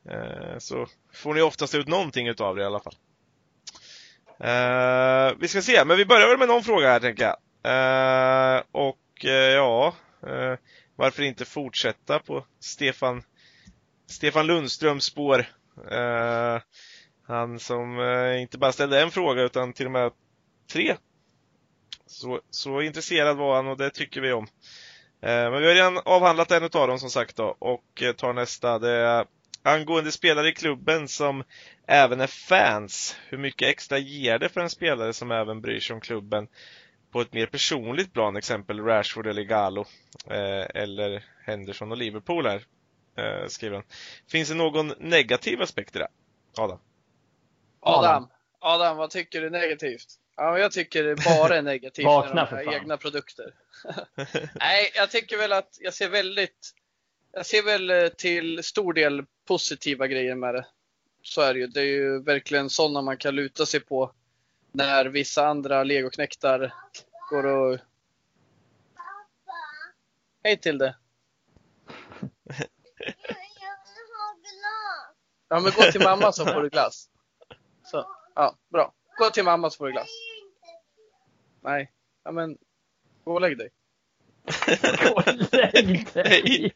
[0.09, 2.95] eh, så får ni oftast ut någonting utav det i alla fall.
[4.41, 7.37] Eh, vi ska se, men vi börjar väl med någon fråga här tänker jag.
[7.67, 9.95] Eh, och eh, ja,
[10.27, 10.59] eh,
[10.97, 13.23] varför inte fortsätta på Stefan,
[14.07, 15.47] Stefan Lundströms spår?
[15.91, 16.61] Eh,
[17.27, 20.13] han som eh, inte bara ställde en fråga utan till och med
[20.73, 20.97] tre.
[22.07, 24.47] Så, så intresserad var han och det tycker vi om.
[25.23, 28.33] Eh, Men vi har redan avhandlat en av dem som sagt då och eh, tar
[28.33, 28.79] nästa.
[28.79, 29.27] Det är
[29.63, 31.45] angående spelare i klubben som
[31.87, 33.17] även är fans.
[33.29, 36.49] Hur mycket extra ger det för en spelare som även bryr sig om klubben
[37.13, 39.85] på ett mer personligt plan, exempel Rashford eller Galo
[40.27, 42.67] eh, eller Henderson och Liverpool här,
[43.17, 43.85] eh, skriver han.
[44.29, 46.09] Finns det någon negativ aspekt i det?
[46.57, 46.79] Adam?
[47.81, 48.29] Adam,
[48.61, 50.07] Adam, vad tycker du är negativt?
[50.37, 53.55] Ja, jag tycker det bara är negativt Vakna när de egna produkter.
[54.61, 56.75] Nej, jag tycker väl att jag ser väldigt,
[57.33, 60.67] jag ser väl eh, till stor del positiva grejer med det.
[61.23, 61.67] Så är det ju.
[61.67, 64.13] Det är ju verkligen sådana man kan luta sig på
[64.77, 66.75] när vissa andra legoknektar
[67.31, 67.79] går och...
[70.45, 70.97] Hej till det.
[75.49, 77.09] Ja, men gå till mamma så får du glass.
[77.85, 78.95] Så, ja, bra.
[79.19, 80.09] Gå till mamma så får du glass.
[81.61, 81.93] Nej,
[82.25, 82.59] ja men,
[83.25, 83.71] gå och lägg dig.
[85.05, 86.75] Gå och lägg dig!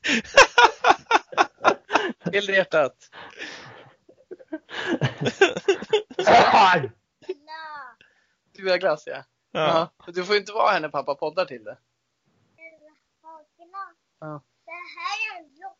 [2.30, 3.10] Till hjärtat.
[8.68, 9.24] Ha glass ja.
[9.50, 9.90] Ja.
[10.06, 10.12] ja.
[10.12, 11.78] Du får ju inte vara här när pappa poddar till det.
[14.18, 14.42] Ja.
[14.64, 15.76] Det här är en blå.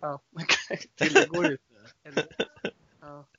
[0.00, 0.20] Ja,
[0.94, 1.60] till det går ut.
[2.04, 2.26] Eller-
[3.00, 3.26] Ja.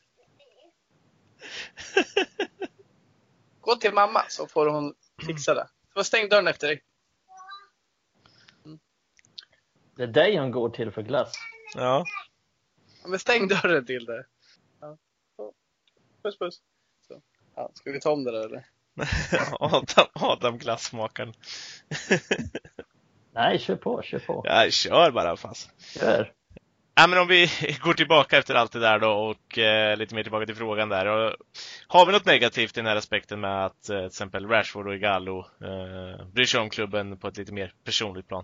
[3.62, 5.70] Gå till mamma så får hon fixa det.
[5.94, 6.84] Så stäng dörren efter dig.
[9.96, 11.34] Det är dig han går till för glass.
[11.76, 12.06] ja.
[13.02, 14.26] Ja, men stäng dörren till det.
[14.80, 14.98] Ja.
[16.24, 16.62] Puss puss.
[17.60, 18.66] Ja, ska vi ta om det där eller?
[19.60, 21.34] Adam, Adam glassmakaren.
[23.34, 24.42] Nej, kör på, kör på.
[24.46, 25.70] Ja, kör bara fast.
[26.00, 26.34] Kör.
[26.96, 27.50] Ja, men om vi
[27.84, 31.06] går tillbaka efter allt det där då och eh, lite mer tillbaka till frågan där.
[31.06, 31.36] Och,
[31.88, 34.96] har vi något negativt i den här aspekten med att eh, till exempel Rashford och
[34.96, 38.44] Igalo eh, bryr sig om klubben på ett lite mer personligt plan?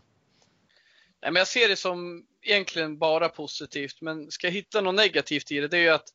[1.22, 5.52] Nej, men jag ser det som egentligen bara positivt, men ska jag hitta något negativt
[5.52, 6.10] i det, det är ju att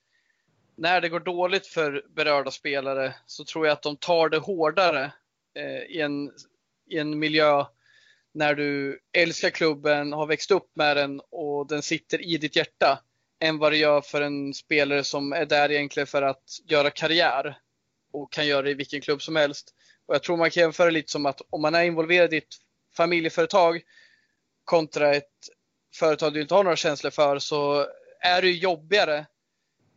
[0.80, 5.12] när det går dåligt för berörda spelare så tror jag att de tar det hårdare
[5.54, 6.30] eh, i, en,
[6.90, 7.64] i en miljö
[8.34, 13.02] när du älskar klubben, har växt upp med den och den sitter i ditt hjärta
[13.40, 17.58] än vad det gör för en spelare som är där egentligen för att göra karriär
[18.12, 19.74] och kan göra det i vilken klubb som helst.
[20.06, 22.54] Och jag tror man kan jämföra lite som att om man är involverad i ett
[22.96, 23.80] familjeföretag
[24.64, 25.48] kontra ett
[25.94, 27.86] företag du inte har några känslor för så
[28.20, 29.26] är det jobbigare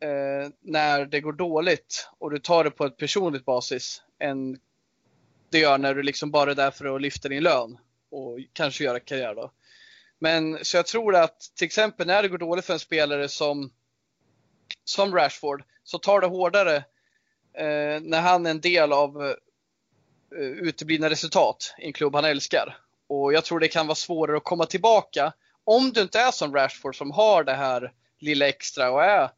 [0.04, 4.60] eh, när det går dåligt och du tar det på ett personligt basis än
[5.50, 7.78] det gör när du liksom bara är där för att lyfta din lön
[8.12, 9.52] och kanske göra karriär då.
[10.20, 13.72] Men så jag tror att till exempel när det går dåligt för en spelare som,
[14.84, 16.76] som Rashford så tar det hårdare
[17.54, 19.36] eh, när han är en del av eh,
[20.40, 22.78] uteblivna resultat i en klubb han älskar.
[23.08, 25.34] Och jag tror det kan vara svårare att komma tillbaka
[25.64, 29.30] om du inte är som Rashford som har det här lilla extra och är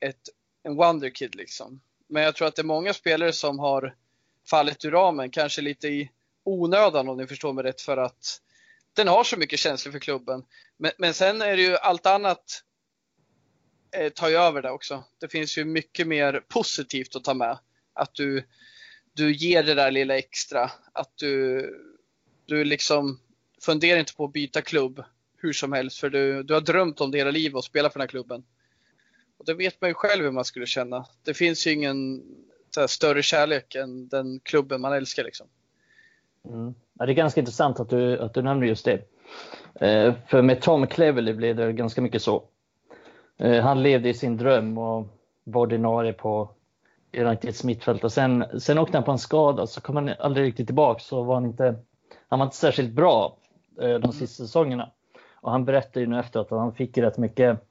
[0.00, 0.28] ett,
[0.62, 1.80] en wonderkid liksom.
[2.08, 3.96] Men jag tror att det är många spelare som har
[4.50, 6.10] fallit ur ramen, kanske lite i
[6.44, 8.40] onödan om ni förstår mig rätt för att
[8.92, 10.44] den har så mycket känslor för klubben.
[10.76, 12.62] Men, men sen är det ju allt annat
[13.96, 15.04] eh, tar ju över det också.
[15.20, 17.58] Det finns ju mycket mer positivt att ta med.
[17.92, 18.48] Att du,
[19.12, 20.70] du ger det där lilla extra.
[20.92, 21.66] Att du,
[22.46, 23.20] du liksom
[23.62, 25.04] funderar inte på att byta klubb
[25.36, 27.98] hur som helst för du, du har drömt om det hela livet och spela för
[27.98, 28.44] den här klubben.
[29.38, 31.06] Och det vet man ju själv hur man skulle känna.
[31.24, 32.22] Det finns ju ingen
[32.70, 35.46] så här, större kärlek än den klubben man älskar liksom.
[36.48, 36.74] Mm.
[36.98, 39.02] Ja, det är ganska intressant att du, att du nämner just det.
[39.80, 42.42] Eh, för med Tom Cleverley blev det ganska mycket så.
[43.36, 45.06] Eh, han levde i sin dröm och
[45.44, 46.50] var ordinarie på
[47.16, 50.66] Uniteds mittfält och sen, sen åkte han på en skada så kom han aldrig riktigt
[50.66, 51.74] tillbaka så var han inte,
[52.28, 53.36] han var inte särskilt bra
[53.80, 54.90] eh, de sista säsongerna.
[55.40, 57.67] Och han berättade ju nu efteråt att han fick rätt mycket,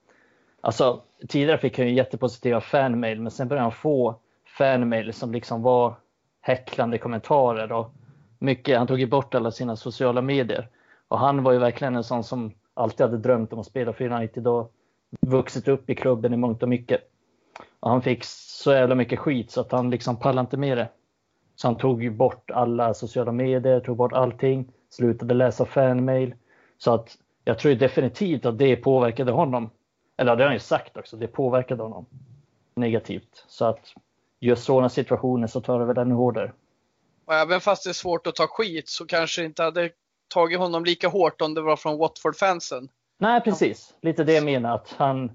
[0.62, 4.16] alltså tidigare fick han ju jättepositiva fanmail men sen började han få
[4.58, 5.96] fanmail som liksom var
[6.42, 7.92] häcklande kommentarer och
[8.40, 10.70] mycket, han tog ju bort alla sina sociala medier.
[11.08, 14.12] Och han var ju verkligen en sån som alltid hade drömt om att spela för
[14.12, 14.72] United och
[15.22, 17.02] vuxit upp i klubben i mångt och mycket.
[17.80, 20.90] Och han fick så jävla mycket skit så att han liksom pallade inte med det.
[21.56, 26.36] Så han tog ju bort alla sociala medier, tog bort allting, slutade läsa fanmail.
[26.78, 29.70] Så att jag tror definitivt att det påverkade honom.
[30.18, 32.06] Eller det har han ju sagt också, det påverkade honom
[32.76, 33.46] negativt.
[33.48, 33.94] Så att
[34.40, 36.52] just sådana situationer så tar det väl ännu hårdare.
[37.26, 39.90] Och även fast det är svårt att ta skit så kanske det inte hade
[40.28, 42.90] tagit honom lika hårt om det var från Watford-fansen.
[43.18, 43.96] Nej, precis.
[44.02, 44.76] Lite det jag menar.
[44.76, 45.32] Att han,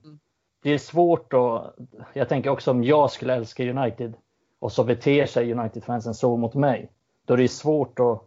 [0.63, 1.75] det är svårt att...
[2.13, 4.15] Jag tänker också om jag skulle älska United
[4.59, 6.91] och så beter sig United-fansen så mot mig.
[7.25, 8.23] Då är det svårt att...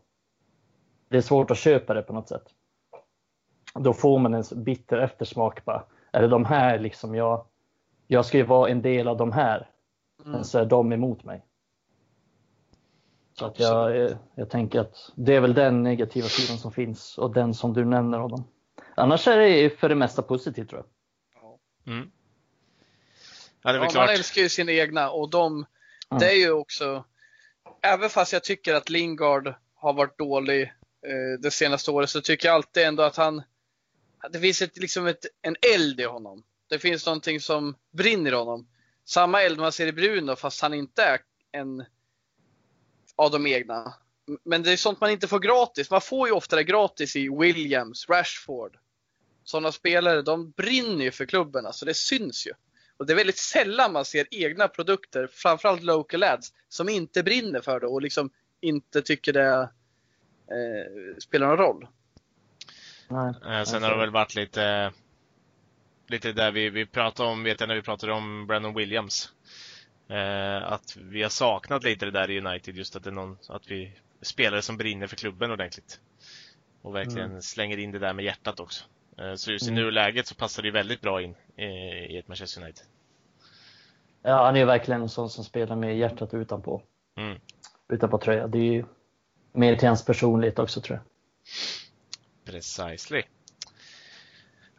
[1.10, 2.44] Det är svårt att köpa det på något sätt.
[3.74, 5.84] Då får man en bitter eftersmak bara.
[6.16, 7.46] Är det de här liksom jag...
[8.08, 9.70] Jag ska ju vara en del av de här.
[10.24, 11.46] Men så är de emot mig.
[13.34, 17.34] Så att jag, jag tänker att det är väl den negativa sidan som finns och
[17.34, 18.44] den som du nämner av dem.
[18.96, 20.84] Annars är det för det mesta positivt tror
[21.84, 21.94] jag.
[21.94, 22.12] Mm.
[23.64, 24.10] Ja, det är väl Ja, man klart.
[24.10, 25.66] älskar ju sina egna och de,
[26.12, 26.20] Mm.
[26.20, 27.04] det är ju också,
[27.82, 32.48] även fast jag tycker att Lingard har varit dålig eh, det senaste året så tycker
[32.48, 33.42] jag alltid ändå att han,
[34.32, 36.44] det finns ett, liksom ett, en eld i honom.
[36.70, 38.68] Det finns någonting som brinner i honom.
[39.06, 41.20] Samma eld man ser i Bruno fast han inte är
[41.52, 41.86] en
[43.16, 43.94] av de egna.
[44.44, 45.92] Men det är sånt man inte får gratis.
[45.92, 48.78] Man får ju ofta det gratis i Williams, Rashford.
[49.44, 52.52] Sådana spelare, de brinner ju för klubben, alltså det syns ju.
[52.98, 57.62] Och det är väldigt sällan man ser egna produkter, framförallt local ads, som inte brinner
[57.62, 58.30] för det och liksom
[58.62, 59.70] inte tycker det
[60.52, 61.88] eh, spelar någon roll.
[63.08, 63.34] Nej.
[63.46, 64.92] Eh, sen har det väl varit lite
[66.08, 69.30] lite där vi, vi pratade om, vet jag när vi pratade om Brandon Williams.
[70.10, 73.38] Eh, att vi har saknat lite det där i United, just att det är någon,
[73.50, 73.92] att vi
[74.22, 76.00] spelare som brinner för klubben ordentligt.
[76.82, 77.42] Och verkligen Mm.
[77.42, 78.84] slänger in det där med hjärtat också.
[79.18, 79.84] Eh, så just i Mm.
[79.84, 81.36] nuläget så passar det väldigt bra in
[82.10, 82.86] i ett Manchester United.
[84.24, 86.82] Ja, han är ju verkligen en sån som spelar med hjärtat utanpå.
[87.18, 87.40] Mm.
[87.90, 88.48] Utanpå tröja.
[88.48, 88.86] Det är ju
[89.54, 91.06] mer till hans personlighet också tror jag.
[92.46, 93.24] Precisely.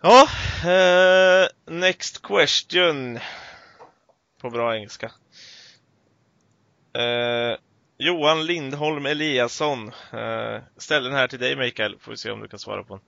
[0.03, 0.29] Ja,
[0.71, 3.19] eh, next question.
[4.41, 5.12] På bra engelska.
[6.93, 7.59] Eh,
[7.99, 12.49] Johan Lindholm Eliasson eh, ställer den här till dig Mikael, får vi se om du
[12.49, 13.05] kan svara på den.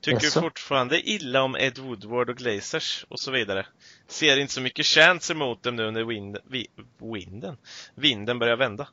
[0.00, 0.40] Tycker Jaså?
[0.40, 3.66] fortfarande illa om Ed Woodward och Glazers och så vidare.
[4.08, 6.66] Ser inte så mycket chans emot dem nu när vind, vi,
[6.98, 7.56] vinden,
[7.94, 8.88] vinden börjar vända.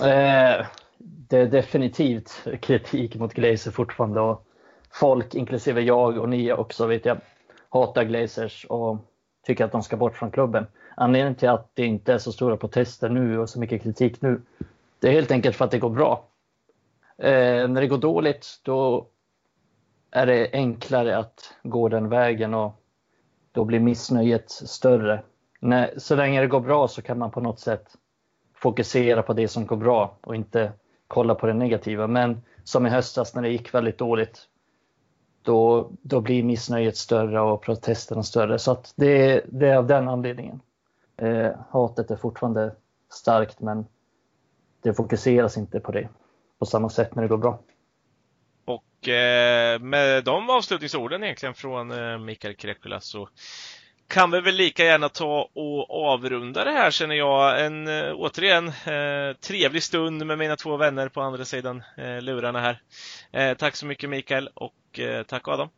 [0.00, 0.66] Eh,
[1.04, 4.46] det är definitivt kritik mot Glazer fortfarande och
[4.90, 7.20] folk, inklusive jag och ni också, vet jag,
[7.68, 8.98] hatar Glazers och
[9.46, 10.66] tycker att de ska bort från klubben.
[10.96, 14.42] Anledningen till att det inte är så stora protester nu och så mycket kritik nu,
[15.00, 16.24] det är helt enkelt för att det går bra.
[17.18, 19.06] Eh, när det går dåligt, då
[20.10, 22.82] är det enklare att gå den vägen och
[23.52, 25.22] då blir missnöjet större.
[25.60, 27.96] När, så länge det går bra så kan man på något sätt
[28.54, 30.72] fokusera på det som går bra och inte
[31.12, 32.06] kolla på det negativa.
[32.06, 34.48] Men som i höstas när det gick väldigt dåligt,
[35.42, 38.58] då, då blir missnöjet större och protesterna större.
[38.58, 40.60] Så att det, det är av den anledningen.
[41.16, 42.74] Eh, hatet är fortfarande
[43.12, 43.86] starkt, men
[44.82, 46.08] det fokuseras inte på det
[46.58, 47.58] på samma sätt när det går bra.
[48.64, 53.28] Och eh, med de avslutningsorden egentligen från eh, Mikael Krekula så
[54.12, 57.64] kan vi väl lika gärna ta och avrunda det här känner jag.
[57.64, 62.60] En eh, återigen eh, trevlig stund med mina två vänner på andra sidan eh, lurarna
[62.60, 62.82] här.
[63.32, 65.68] Eh, tack så mycket Mikael och eh, tack Adam.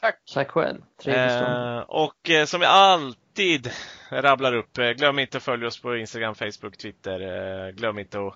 [0.00, 0.18] Tack!
[0.34, 0.80] Tack själv.
[1.02, 1.78] Trevlig stund.
[1.78, 3.70] Eh, och eh, som jag alltid
[4.10, 7.20] rabblar upp, eh, glöm inte att följa oss på Instagram, Facebook, Twitter.
[7.20, 8.34] Eh, glöm inte att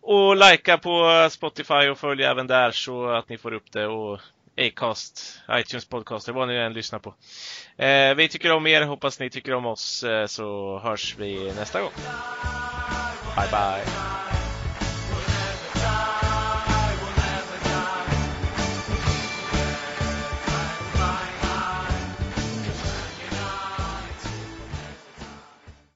[0.00, 4.20] och likea på Spotify och följ även där så att ni får upp det och
[4.58, 7.14] Acast, iTunes podcaster, vad ni än lyssnar på.
[7.82, 11.80] Eh, vi tycker om er, hoppas ni tycker om oss, eh, så hörs vi nästa
[11.80, 11.92] gång.
[13.36, 14.17] Bye bye!